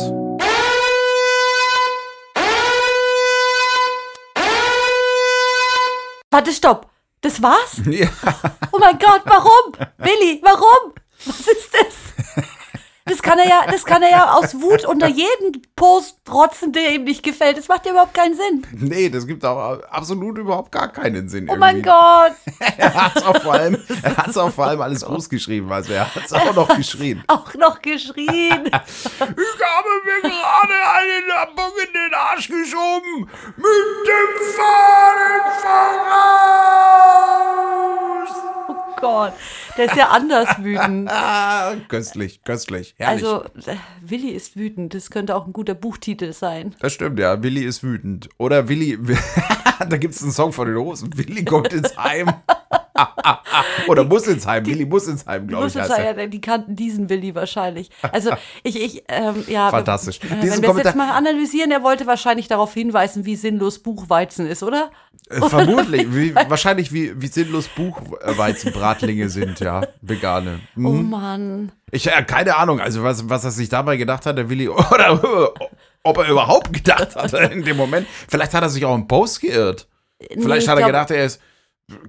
Warte, 6.31 6.51
stopp. 6.51 6.87
Das 7.21 7.41
war's? 7.41 7.81
Ja. 7.85 8.07
Oh 8.71 8.77
mein 8.79 8.97
Gott, 8.97 9.21
warum? 9.25 9.73
Willi, 9.97 10.39
warum? 10.43 10.93
Was 11.25 11.39
ist 11.39 11.73
das? 11.73 12.45
Das 13.05 13.18
kann 13.29 13.39
er 13.39 13.47
ja, 13.47 13.61
das 13.69 13.85
kann 13.85 14.01
er 14.01 14.09
ja 14.09 14.33
aus 14.33 14.59
Wut 14.59 14.85
unter 14.85 15.07
jeden 15.07 15.61
Post 15.75 16.17
rotzen, 16.31 16.71
der 16.73 16.93
ihm 16.95 17.03
nicht 17.03 17.21
gefällt. 17.21 17.57
Das 17.59 17.67
macht 17.67 17.85
ja 17.85 17.91
überhaupt 17.91 18.15
keinen 18.15 18.35
Sinn. 18.35 18.65
Nee, 18.71 19.09
das 19.09 19.27
gibt 19.27 19.45
auch 19.45 19.79
absolut 19.83 20.39
überhaupt 20.39 20.71
gar 20.71 20.87
keinen 20.91 21.29
Sinn. 21.29 21.47
Oh 21.49 21.55
mein 21.55 21.83
Gott. 21.83 22.33
er 22.77 22.93
hat 22.93 23.15
es 23.17 23.23
auch, 23.23 23.39
vor 23.41 23.53
allem- 23.53 23.77
er 24.01 24.17
hat's 24.17 24.35
auch 24.37 24.51
vor 24.51 24.65
allem 24.65 24.81
alles 24.81 25.05
groß 25.05 25.29
geschrieben. 25.29 25.71
Also 25.71 25.93
er 25.93 26.13
hat 26.15 26.25
es 26.25 26.33
auch 26.33 26.55
noch 26.55 26.75
geschrien. 26.75 27.23
Auch 27.27 27.53
noch 27.53 27.81
geschrien. 27.81 28.69
Ich 29.19 29.65
habe 29.65 29.89
mir 30.05 30.21
gerade 30.21 30.73
einen 30.97 31.27
Tampon 31.29 31.71
in 31.85 31.93
den 31.93 32.13
Arsch 32.13 32.47
geschoben. 32.47 33.29
Mit 33.55 34.07
dem 34.07 34.29
Faden 34.55 35.41
voraus. 38.29 38.78
Oh 39.01 39.07
Gott. 39.07 39.33
Der 39.77 39.85
ist 39.85 39.95
ja 39.95 40.09
anders 40.09 40.49
wütend. 40.59 41.09
Ah, 41.09 41.75
köstlich, 41.87 42.43
köstlich. 42.43 42.95
Herrlich. 42.97 43.25
Also, 43.25 43.43
äh, 43.69 43.75
Willi 44.01 44.29
ist 44.29 44.55
wütend. 44.57 44.93
Das 44.93 45.09
könnte 45.09 45.35
auch 45.35 45.45
ein 45.45 45.53
guter 45.53 45.73
Buchtitel 45.73 46.33
sein. 46.33 46.75
das 46.79 46.93
stimmt, 46.93 47.19
ja. 47.19 47.41
Willi 47.41 47.63
ist 47.63 47.83
wütend. 47.83 48.29
Oder 48.37 48.67
Willi, 48.69 48.99
da 49.89 49.97
gibt 49.97 50.15
es 50.15 50.21
einen 50.23 50.31
Song 50.31 50.51
von 50.53 50.67
den 50.67 50.77
Hosen. 50.77 51.17
Willi 51.17 51.45
kommt 51.45 51.73
ins 51.73 51.97
Heim. 51.97 52.33
Oder 53.87 54.03
muss 54.03 54.27
ins 54.27 54.45
Heim. 54.45 54.65
Willi 54.65 54.85
muss 54.85 55.07
ins 55.07 55.25
Heim, 55.25 55.47
glaube 55.47 55.67
ich. 55.67 55.75
Heißt 55.75 55.89
ja, 55.97 56.27
die 56.27 56.41
kannten 56.41 56.75
diesen 56.75 57.09
Willi 57.09 57.35
wahrscheinlich. 57.35 57.89
Also 58.11 58.31
ich, 58.63 58.81
ich, 58.81 59.03
ähm, 59.07 59.43
ja. 59.47 59.69
Fantastisch. 59.69 60.19
Äh, 60.23 60.29
wenn 60.41 60.61
wir 60.61 60.69
es 60.69 60.77
jetzt 60.77 60.95
mal 60.95 61.11
analysieren, 61.11 61.71
er 61.71 61.83
wollte 61.83 62.07
wahrscheinlich 62.07 62.47
darauf 62.47 62.73
hinweisen, 62.73 63.25
wie 63.25 63.35
sinnlos 63.35 63.79
Buchweizen 63.79 64.47
ist, 64.47 64.63
oder? 64.63 64.91
Äh, 65.29 65.41
Vermutlich. 65.41 66.07
Wie, 66.15 66.33
wahrscheinlich, 66.33 66.91
wie, 66.91 67.13
wie 67.21 67.27
sinnlos 67.27 67.67
Buchweizenbratlinge 67.67 69.29
sind, 69.29 69.59
ja. 69.59 69.81
Vegane. 70.01 70.59
Hm. 70.75 70.85
Oh 70.85 70.91
Mann. 70.93 71.71
Ich 71.91 72.07
äh, 72.07 72.23
keine 72.23 72.55
Ahnung, 72.57 72.79
also 72.79 73.03
was, 73.03 73.29
was 73.29 73.43
er 73.43 73.51
sich 73.51 73.69
dabei 73.69 73.97
gedacht 73.97 74.25
hat, 74.25 74.37
der 74.37 74.49
Willi, 74.49 74.67
oder 74.69 75.53
ob 76.03 76.17
er 76.17 76.29
überhaupt 76.29 76.73
gedacht 76.73 77.15
hat 77.15 77.33
in 77.51 77.63
dem 77.63 77.77
Moment. 77.77 78.07
Vielleicht 78.27 78.53
hat 78.53 78.63
er 78.63 78.69
sich 78.69 78.85
auch 78.85 78.95
im 78.95 79.07
Post 79.07 79.41
geirrt. 79.41 79.87
Vielleicht 80.19 80.67
Nee, 80.67 80.71
hat 80.71 80.77
er 80.77 80.77
glaub- 80.77 80.87
gedacht, 80.87 81.11
er 81.11 81.25
ist, 81.25 81.41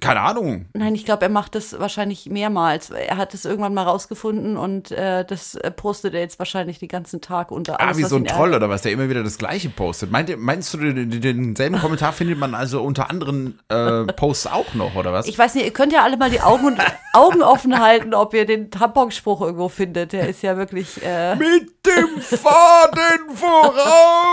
keine 0.01 0.21
Ahnung. 0.21 0.67
Nein, 0.75 0.95
ich 0.95 1.05
glaube, 1.05 1.23
er 1.23 1.29
macht 1.29 1.55
das 1.55 1.79
wahrscheinlich 1.79 2.27
mehrmals. 2.27 2.91
Er 2.91 3.17
hat 3.17 3.35
es 3.35 3.45
irgendwann 3.45 3.75
mal 3.75 3.85
rausgefunden 3.85 4.57
und 4.57 4.91
äh, 4.91 5.25
das 5.25 5.55
äh, 5.55 5.71
postet 5.71 6.15
er 6.15 6.21
jetzt 6.21 6.39
wahrscheinlich 6.39 6.79
den 6.79 6.89
ganzen 6.89 7.21
Tag 7.21 7.51
unter 7.51 7.81
Ah, 7.81 7.85
alles, 7.87 7.99
wie 7.99 8.03
was 8.05 8.11
so 8.11 8.17
ein 8.17 8.25
Troll 8.25 8.55
oder 8.55 8.69
was, 8.69 8.83
der 8.83 8.93
immer 8.93 9.09
wieder 9.09 9.23
das 9.23 9.39
Gleiche 9.39 9.71
postet. 9.71 10.11
Meint, 10.11 10.37
meinst 10.39 10.75
du, 10.75 10.79
den, 10.79 11.21
denselben 11.21 11.79
Kommentar 11.79 12.13
findet 12.13 12.39
man 12.39 12.55
also 12.55 12.83
unter 12.83 13.11
anderen 13.11 13.59
äh, 13.69 14.05
Posts 14.05 14.49
auch 14.49 14.75
noch, 14.75 14.95
oder 14.97 15.13
was? 15.13 15.27
Ich 15.27 15.39
weiß 15.39 15.55
nicht, 15.55 15.65
ihr 15.65 15.73
könnt 15.73 15.93
ja 15.93 16.03
alle 16.03 16.17
mal 16.17 16.31
die 16.31 16.41
Augen, 16.41 16.77
Augen 17.13 17.43
offen 17.43 17.79
halten, 17.79 18.15
ob 18.15 18.35
ihr 18.35 18.47
den 18.47 18.71
Tamponspruch 18.71 19.41
irgendwo 19.41 19.69
findet. 19.69 20.13
Der 20.13 20.29
ist 20.29 20.43
ja 20.43 20.57
wirklich 20.57 21.03
äh, 21.05 21.37
Mit 21.37 21.71
dem 21.87 22.21
Faden 22.21 23.35
voraus! 23.35 24.31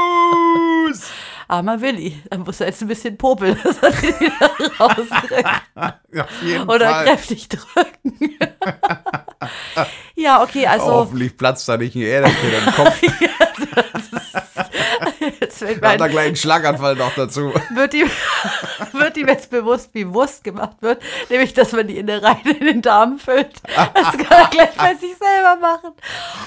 Armer 1.47 1.81
Willi. 1.81 2.21
Da 2.29 2.37
muss 2.37 2.59
er 2.59 2.67
jetzt 2.67 2.81
ein 2.81 2.87
bisschen 2.87 3.17
popeln, 3.17 3.57
dass 3.63 3.77
er 3.79 3.91
den 3.91 4.19
wieder. 4.19 5.99
Ja, 6.11 6.27
jeden 6.41 6.69
Oder 6.69 6.89
Fall. 6.89 7.05
kräftig 7.05 7.49
drücken. 7.49 8.37
ja, 10.15 10.43
okay, 10.43 10.67
also 10.67 10.85
Hoffentlich 10.85 11.37
platzt 11.37 11.67
da 11.67 11.77
nicht 11.77 11.95
ein 11.95 12.01
Äderchen 12.01 12.53
im 12.53 12.73
Kopf. 12.73 13.01
jetzt 15.39 15.59
fällt 15.59 15.83
Da 15.83 15.97
mein, 15.97 16.11
gleich 16.11 16.27
einen 16.27 16.35
Schlaganfall 16.35 16.95
noch 16.95 17.13
dazu. 17.15 17.53
wird, 17.73 17.93
ihm, 17.93 18.09
wird 18.93 19.17
ihm 19.17 19.27
jetzt 19.27 19.49
bewusst, 19.49 19.91
wie 19.93 20.11
Wurst 20.13 20.43
gemacht 20.43 20.77
wird, 20.81 21.01
nämlich, 21.29 21.53
dass 21.53 21.71
man 21.71 21.87
die 21.87 21.97
Innereien 21.97 22.45
in 22.59 22.65
den 22.65 22.81
Darm 22.81 23.19
füllt. 23.19 23.51
Das 23.93 24.17
kann 24.17 24.43
er 24.43 24.47
gleich 24.49 24.75
bei 24.75 24.95
sich 24.95 25.15
selber 25.17 25.57
machen. 25.61 25.91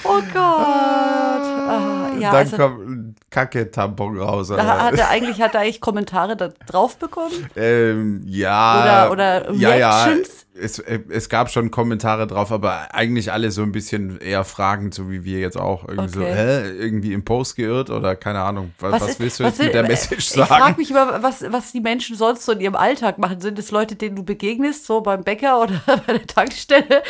Oh 0.03 0.21
Gott. 0.33 0.35
Ah, 0.35 2.11
ja, 2.19 2.31
Dann 2.31 2.39
also, 2.39 2.57
kommt 2.57 2.90
Kacke-Tampon 3.31 4.19
raus. 4.19 4.49
da 4.49 4.63
hat 4.83 4.93
er 4.97 5.09
eigentlich, 5.09 5.41
hat 5.41 5.55
er 5.55 5.61
eigentlich 5.61 5.81
Kommentare 5.81 6.35
da 6.37 6.49
drauf 6.67 6.97
bekommen? 6.97 7.49
Ähm, 7.55 8.21
ja. 8.25 9.09
Oder- 9.09 9.45
oder 9.47 9.51
ja, 9.53 9.75
ja. 9.75 10.09
Es, 10.53 10.79
äh, 10.79 10.99
es 11.09 11.29
gab 11.29 11.49
schon 11.49 11.71
Kommentare 11.71 12.27
drauf, 12.27 12.51
aber 12.51 12.93
eigentlich 12.93 13.31
alle 13.31 13.51
so 13.51 13.63
ein 13.63 13.71
bisschen 13.71 14.19
eher 14.19 14.43
fragend, 14.43 14.93
so 14.93 15.09
wie 15.09 15.23
wir 15.23 15.39
jetzt 15.39 15.57
auch. 15.57 15.87
Irgendwie 15.87 16.09
so, 16.13 16.19
Okay. 16.19 16.33
hä, 16.35 16.69
irgendwie 16.77 17.13
im 17.13 17.23
Post 17.23 17.55
geirrt 17.55 17.89
oder 17.89 18.17
keine 18.17 18.41
Ahnung. 18.41 18.73
Was, 18.79 18.91
was, 19.01 19.09
ist- 19.11 19.19
willst 19.21 19.39
du 19.39 19.43
was 19.45 19.57
jetzt 19.57 19.65
mit 19.67 19.73
der 19.73 19.83
Message 19.83 20.31
Ich 20.35 20.43
frage 20.45 20.49
sagen? 20.63 20.75
mich 20.77 20.91
immer, 20.91 21.23
was, 21.23 21.45
was 21.49 21.71
die 21.71 21.79
Menschen 21.79 22.17
sonst 22.17 22.45
so 22.45 22.51
in 22.51 22.59
ihrem 22.59 22.75
Alltag 22.75 23.17
machen. 23.17 23.39
Sind 23.39 23.57
es 23.59 23.71
Leute, 23.71 23.95
denen 23.95 24.17
du 24.17 24.23
begegnest, 24.23 24.85
so 24.85 24.99
beim 24.99 25.23
Bäcker 25.23 25.61
oder 25.61 25.81
bei 26.05 26.13
der 26.17 26.27
Tankstelle? 26.27 27.01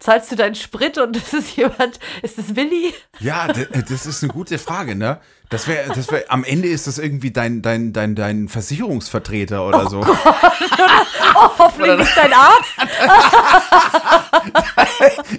Zahlst 0.00 0.32
du 0.32 0.36
deinen 0.36 0.56
Sprit 0.56 0.98
und 0.98 1.16
ist 1.16 1.32
es 1.34 1.54
jemand, 1.56 2.00
ist 2.22 2.38
es 2.38 2.56
Willi? 2.56 2.92
Ja, 3.20 3.46
das 3.48 4.04
ist 4.04 4.22
eine 4.24 4.32
gute 4.32 4.58
Frage, 4.58 4.96
ne? 4.96 5.20
Das 5.50 5.66
wäre, 5.66 5.88
das 5.94 6.10
wär, 6.10 6.24
am 6.28 6.44
Ende 6.44 6.68
ist 6.68 6.86
das 6.86 6.98
irgendwie 6.98 7.30
dein, 7.30 7.62
dein, 7.62 7.94
dein, 7.94 8.14
dein 8.14 8.48
Versicherungsvertreter 8.48 9.66
oder 9.66 9.86
Oh 9.86 9.88
so. 9.88 10.00
Oh, 10.00 10.06
hoffentlich 11.58 11.96
nicht 11.96 12.16
dein 12.16 12.32
Arzt. 12.34 12.68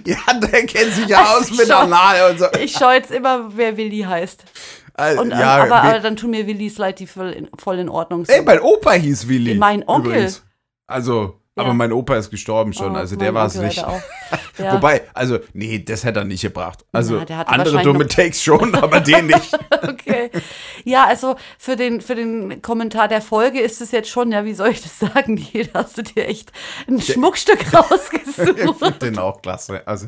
Ja, 0.05 0.33
der 0.33 0.65
kennt 0.65 0.93
sich 0.93 1.07
ja 1.07 1.35
aus 1.35 1.51
mit. 1.51 1.69
Anal 1.69 2.31
und 2.31 2.39
so. 2.39 2.45
Ich 2.59 2.73
schaue 2.73 2.93
jetzt 2.93 3.11
immer, 3.11 3.55
wer 3.55 3.77
Willi 3.77 4.01
heißt. 4.01 4.43
Also, 4.93 5.21
Und, 5.21 5.31
ja, 5.31 5.63
aber, 5.63 5.83
aber 5.83 5.99
dann 5.99 6.15
tun 6.15 6.31
mir 6.31 6.47
Willis 6.47 6.77
leid, 6.77 6.99
die 6.99 7.07
voll 7.07 7.31
in, 7.31 7.49
voll 7.57 7.79
in 7.79 7.89
Ordnung 7.89 8.25
sind. 8.25 8.35
Ey, 8.35 8.41
mein 8.41 8.59
Opa 8.59 8.93
hieß 8.93 9.27
Willi. 9.27 9.55
Mein 9.55 9.87
Onkel. 9.87 10.11
Übrigens. 10.11 10.43
Also, 10.87 11.38
aber 11.59 11.73
mein 11.73 11.91
Opa 11.91 12.15
ist 12.15 12.29
gestorben 12.29 12.73
schon, 12.73 12.95
Oh, 12.95 12.99
also 12.99 13.15
der 13.15 13.33
war 13.33 13.45
es 13.47 13.55
nicht. 13.55 13.83
Ja. 14.59 14.73
Wobei, 14.73 15.01
also, 15.13 15.39
nee, 15.53 15.79
das 15.79 16.03
hätte 16.03 16.19
er 16.19 16.25
nicht 16.25 16.41
gebracht. 16.41 16.85
Also, 16.91 17.17
Ja, 17.17 17.41
andere 17.43 17.81
dumme 17.81 18.07
Takes 18.07 18.43
schon, 18.43 18.75
aber 18.75 18.99
den 18.99 19.27
nicht. 19.27 19.57
Okay. 19.81 20.29
Ja, 20.83 21.05
also 21.05 21.37
für 21.57 21.77
den, 21.77 22.01
für 22.01 22.13
den 22.13 22.61
Kommentar 22.61 23.07
der 23.07 23.21
Folge 23.21 23.61
ist 23.61 23.79
es 23.79 23.91
jetzt 23.91 24.09
schon, 24.09 24.31
ja, 24.31 24.43
wie 24.43 24.53
soll 24.53 24.69
ich 24.69 24.81
das 24.81 24.99
sagen? 24.99 25.37
Hier 25.37 25.67
hast 25.73 25.97
du 25.97 26.01
dir 26.01 26.27
echt 26.27 26.51
ein 26.87 26.99
Schmuckstück 27.01 27.61
ich 27.61 27.73
rausgesucht. 27.73 28.77
finde 28.77 28.99
den 29.01 29.17
auch 29.19 29.41
klasse. 29.41 29.81
Also, 29.87 30.07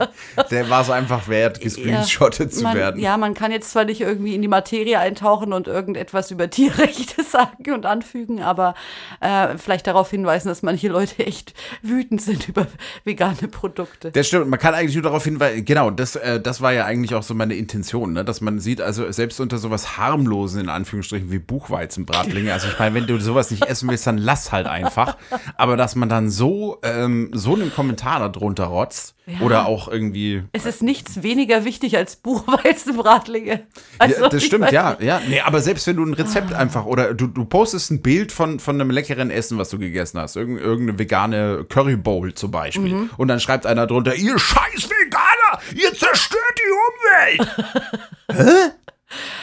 der 0.50 0.70
war 0.70 0.82
es 0.82 0.90
einfach 0.90 1.30
wert, 1.30 1.62
gescreenshottet 1.62 2.54
zu 2.54 2.64
man, 2.64 2.76
werden. 2.76 3.02
Ja, 3.02 3.16
man 3.18 3.34
kann 3.34 3.52
jetzt 3.52 3.72
zwar 3.72 3.86
nicht 3.86 4.02
irgendwie 4.02 4.36
in 4.36 4.42
die 4.42 4.50
Materie 4.50 5.00
eintauchen 5.00 5.54
und 5.54 5.68
irgendetwas 5.68 6.32
über 6.32 6.50
Tierrechte 6.50 7.24
sagen 7.24 7.72
und 7.74 7.86
anfügen, 7.86 8.42
aber 8.42 8.76
äh, 9.22 9.58
vielleicht 9.58 9.88
darauf 9.88 10.10
hinweisen, 10.10 10.50
dass 10.50 10.64
manche 10.64 10.90
Leute 10.90 11.26
echt 11.26 11.41
wütend 11.82 12.22
sind 12.22 12.48
über 12.48 12.68
vegane 13.04 13.48
Produkte. 13.50 14.12
Das 14.12 14.28
stimmt, 14.28 14.48
man 14.48 14.60
kann 14.60 14.74
eigentlich 14.74 14.96
nur 14.96 15.04
darauf 15.04 15.24
hinweisen, 15.24 15.66
genau, 15.66 15.92
das, 15.92 16.16
äh, 16.16 16.40
das 16.40 16.62
war 16.62 16.74
ja 16.74 16.86
eigentlich 16.86 17.16
auch 17.16 17.24
so 17.24 17.34
meine 17.34 17.56
Intention, 17.56 18.14
ne? 18.14 18.26
dass 18.26 18.42
man 18.42 18.60
sieht, 18.60 18.82
also 18.82 19.12
selbst 19.12 19.40
unter 19.40 19.58
sowas 19.58 19.98
harmlosen, 19.98 20.62
in 20.62 20.70
Anführungsstrichen, 20.70 21.32
wie 21.32 21.40
Buchweizenbratlinge, 21.40 22.54
also 22.54 22.68
ich 22.68 22.80
meine, 22.80 22.96
wenn 22.96 23.08
du 23.08 23.20
sowas 23.20 23.52
nicht 23.52 23.66
essen 23.66 23.90
willst, 23.90 24.08
dann 24.08 24.18
lass 24.18 24.52
halt 24.52 24.68
einfach, 24.68 25.18
aber 25.58 25.78
dass 25.78 25.96
man 25.96 26.10
dann 26.10 26.30
so, 26.30 26.80
ähm, 26.84 27.30
so 27.34 27.56
einen 27.56 27.74
Kommentar 27.74 28.20
darunter 28.30 28.66
rotzt 28.66 29.16
oder 29.40 29.66
auch 29.68 29.88
irgendwie, 29.88 30.44
Es 30.52 30.66
ist 30.66 30.82
nichts 30.82 31.24
weniger 31.24 31.64
wichtig 31.66 31.96
als 31.98 32.16
Buchweizenbratlinge. 32.18 33.62
Also, 34.00 34.22
ja, 34.24 34.30
das 34.30 34.44
stimmt, 34.44 34.72
ja, 34.72 34.98
ja, 35.00 35.22
nee, 35.28 35.42
aber 35.42 35.62
selbst 35.62 35.86
wenn 35.86 35.96
du 35.98 36.04
ein 36.04 36.14
Rezept 36.16 36.54
einfach, 36.54 36.86
oder 36.86 37.14
du, 37.14 37.28
du 37.28 37.46
postest 37.46 37.92
ein 37.92 38.02
Bild 38.02 38.32
von, 38.32 38.60
von 38.60 38.82
einem 38.82 38.90
leckeren 38.90 39.30
Essen, 39.30 39.60
was 39.60 39.70
du 39.70 39.78
gegessen 39.78 40.20
hast, 40.20 40.36
irgend, 40.36 40.60
irgendeine 40.60 40.98
vegane 40.98 41.66
Curry 41.70 41.98
Bowl 41.98 42.34
zum 42.34 42.50
Beispiel, 42.52 42.94
Mhm. 42.94 43.10
und 43.18 43.28
dann 43.28 43.40
schreibt 43.40 43.66
einer 43.68 43.86
drunter, 43.86 44.16
ihr 44.16 44.40
scheiß 44.40 44.90
Veganer, 44.90 45.62
ihr 45.76 45.94
zerstört 45.94 46.42
die 46.58 47.38
Umwelt. 47.38 48.74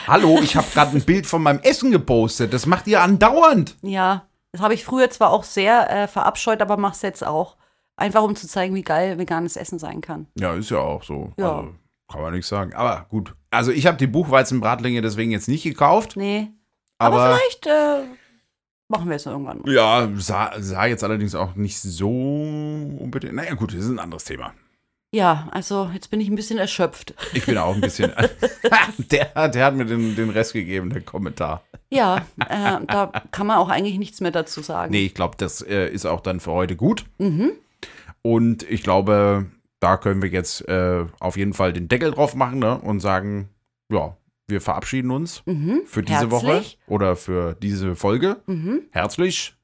Hallo, 0.07 0.41
ich 0.43 0.57
habe 0.57 0.67
gerade 0.73 0.97
ein 0.97 1.03
Bild 1.03 1.27
von 1.27 1.43
meinem 1.43 1.61
Essen 1.61 1.91
gepostet. 1.91 2.53
Das 2.55 2.67
macht 2.67 2.87
ihr 2.87 3.03
andauernd. 3.03 3.77
Ja, 3.83 4.27
das 4.53 4.63
habe 4.63 4.73
ich 4.75 4.85
früher 4.85 5.11
zwar 5.11 5.31
auch 5.31 5.45
sehr 5.45 5.91
äh, 5.91 6.09
verabscheut, 6.09 6.63
aber 6.63 6.77
mach's 6.79 7.03
jetzt 7.03 7.25
auch. 7.27 7.57
Einfach 7.99 8.23
um 8.23 8.37
zu 8.37 8.47
zeigen, 8.47 8.77
wie 8.77 8.83
geil 8.83 9.19
veganes 9.19 9.57
Essen 9.57 9.81
sein 9.81 10.01
kann. 10.01 10.29
Ja, 10.37 10.55
ist 10.55 10.71
ja 10.71 10.79
auch 10.79 11.03
so. 11.03 11.33
Ja. 11.37 11.59
Also, 11.59 11.75
kann 12.09 12.23
man 12.23 12.33
nichts 12.33 12.49
sagen. 12.49 12.73
Aber 12.75 13.07
gut. 13.11 13.35
Also 13.51 13.73
ich 13.73 13.87
habe 13.87 13.97
die 13.97 14.07
Buchweizenbratlinge 14.07 15.03
deswegen 15.03 15.33
jetzt 15.33 15.49
nicht 15.49 15.65
gekauft. 15.65 16.15
Nee. 16.17 16.49
Aber, 16.99 17.21
Aber, 17.21 17.37
vielleicht 17.37 17.67
äh, 17.67 18.05
machen 18.89 19.09
wir 19.09 19.17
es 19.17 19.27
irgendwann 19.27 19.63
mal. 19.63 19.73
ja, 19.73 20.09
sah, 20.17 20.53
sah 20.59 20.87
jetzt 20.87 21.03
allerdings 21.03 21.35
auch 21.35 21.57
nicht 21.57 21.81
so 21.81 22.09
unbedingt. 22.09 23.35
Naja, 23.35 23.55
gut, 23.55 23.73
das 23.73 23.81
ist 23.81 23.91
ein 23.91 23.99
anderes 23.99 24.25
Thema. 24.25 24.55
Ja, 25.13 25.49
also 25.51 25.91
jetzt 25.93 26.11
bin 26.11 26.21
ich 26.21 26.29
ein 26.29 26.37
bisschen 26.37 26.59
erschöpft. 26.59 27.15
Ich 27.35 27.47
bin 27.47 27.59
auch 27.59 27.75
ein 27.75 27.81
bisschen. 27.81 28.13
der, 28.99 29.49
der 29.49 29.65
hat 29.65 29.75
mir 29.75 29.87
den, 29.87 30.15
den 30.15 30.31
Rest 30.31 30.53
gegeben, 30.53 30.91
der 30.91 31.03
Kommentar. 31.03 31.65
Ja, 31.91 32.27
äh, 32.49 32.79
da 32.87 33.11
kann 33.33 33.49
man 33.49 33.57
auch 33.57 33.71
eigentlich 33.71 33.99
nichts 33.99 34.21
mehr 34.21 34.31
dazu 34.31 34.63
sagen. 34.63 34.93
Nee, 34.93 35.07
ich 35.07 35.15
glaube, 35.15 35.37
das 35.37 35.63
äh, 35.63 35.89
ist 35.89 36.07
auch 36.07 36.21
dann 36.21 36.39
für 36.39 36.53
heute 36.53 36.77
gut. 36.77 37.07
Mhm. 37.19 37.53
Und 38.31 38.63
ich 38.71 38.83
glaube, 38.83 39.47
da 39.81 39.97
können 39.97 40.21
wir 40.23 40.29
jetzt 40.29 40.69
äh, 40.69 41.07
auf 41.21 41.37
jeden 41.39 41.55
Fall 41.55 41.73
den 41.73 41.89
Deckel 41.89 42.11
drauf 42.11 42.35
machen 42.35 42.59
ne? 42.59 42.79
und 42.79 43.01
sagen, 43.01 43.49
ja, 43.91 44.15
wir 44.49 44.61
verabschieden 44.61 45.11
uns 45.11 45.43
Mhm. 45.47 45.81
für 45.87 46.03
diese 46.03 46.29
Herzlich. 46.31 46.43
Woche 46.43 46.63
oder 46.89 47.17
für 47.17 47.55
diese 47.55 47.97
Folge. 47.97 48.37
Mhm. 48.47 48.83
Herzlich 48.91 49.55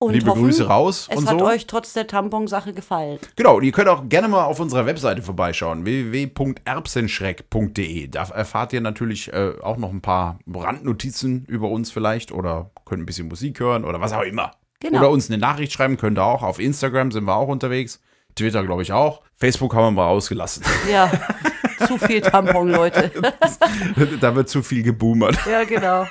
Und 0.00 0.12
Liebe 0.14 0.30
hoffen, 0.30 0.44
Grüße 0.44 0.66
raus 0.68 1.08
Es 1.10 1.18
und 1.18 1.28
hat 1.28 1.38
so. 1.38 1.44
euch 1.46 1.66
trotz 1.66 1.92
der 1.92 2.06
Tamponsache 2.06 2.72
gefallen. 2.72 3.18
Genau, 3.36 3.56
und 3.56 3.64
ihr 3.64 3.72
könnt 3.72 3.88
auch 3.88 4.08
gerne 4.08 4.28
mal 4.28 4.44
auf 4.44 4.60
unserer 4.60 4.86
Webseite 4.86 5.22
vorbeischauen, 5.22 5.84
www.erbsenschreck.de. 5.84 8.06
Da 8.08 8.22
erfahrt 8.28 8.72
ihr 8.72 8.80
natürlich 8.80 9.32
äh, 9.32 9.54
auch 9.62 9.76
noch 9.76 9.90
ein 9.90 10.00
paar 10.00 10.38
Randnotizen 10.52 11.44
über 11.46 11.68
uns 11.68 11.90
vielleicht 11.90 12.30
oder 12.32 12.70
könnt 12.84 13.02
ein 13.02 13.06
bisschen 13.06 13.28
Musik 13.28 13.60
hören 13.60 13.84
oder 13.84 14.00
was 14.00 14.12
auch 14.12 14.22
immer. 14.22 14.52
Genau. 14.80 15.00
Oder 15.00 15.10
uns 15.10 15.28
eine 15.28 15.38
Nachricht 15.38 15.72
schreiben 15.72 15.96
könnt 15.96 16.18
ihr 16.18 16.24
auch. 16.24 16.42
Auf 16.42 16.58
Instagram 16.58 17.10
sind 17.10 17.24
wir 17.24 17.34
auch 17.34 17.48
unterwegs. 17.48 18.00
Twitter 18.34 18.64
glaube 18.64 18.82
ich 18.82 18.92
auch. 18.92 19.22
Facebook 19.36 19.74
haben 19.74 19.94
wir 19.94 20.02
mal 20.02 20.08
ausgelassen. 20.08 20.64
Ja, 20.90 21.10
zu 21.86 21.98
viel 21.98 22.20
Tampon, 22.20 22.70
Leute. 22.70 23.10
da 24.20 24.34
wird 24.34 24.48
zu 24.48 24.62
viel 24.62 24.82
geboomert. 24.82 25.38
Ja, 25.46 25.64
genau. 25.64 26.06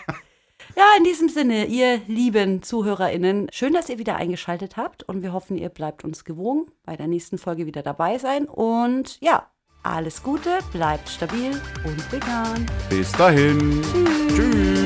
Ja, 0.75 0.83
in 0.97 1.03
diesem 1.03 1.29
Sinne, 1.29 1.65
ihr 1.65 2.01
lieben 2.07 2.61
ZuhörerInnen, 2.61 3.47
schön, 3.51 3.73
dass 3.73 3.89
ihr 3.89 3.97
wieder 3.97 4.15
eingeschaltet 4.15 4.77
habt 4.77 5.01
und 5.03 5.23
wir 5.23 5.33
hoffen, 5.33 5.57
ihr 5.57 5.69
bleibt 5.69 6.03
uns 6.03 6.23
gewogen, 6.23 6.67
bei 6.85 6.95
der 6.95 7.07
nächsten 7.07 7.39
Folge 7.39 7.65
wieder 7.65 7.81
dabei 7.81 8.19
sein. 8.19 8.45
Und 8.45 9.19
ja, 9.19 9.47
alles 9.81 10.21
Gute, 10.21 10.59
bleibt 10.71 11.09
stabil 11.09 11.59
und 11.83 12.11
vegan. 12.11 12.65
Bis 12.89 13.11
dahin. 13.13 13.81
Tschüss. 14.35 14.76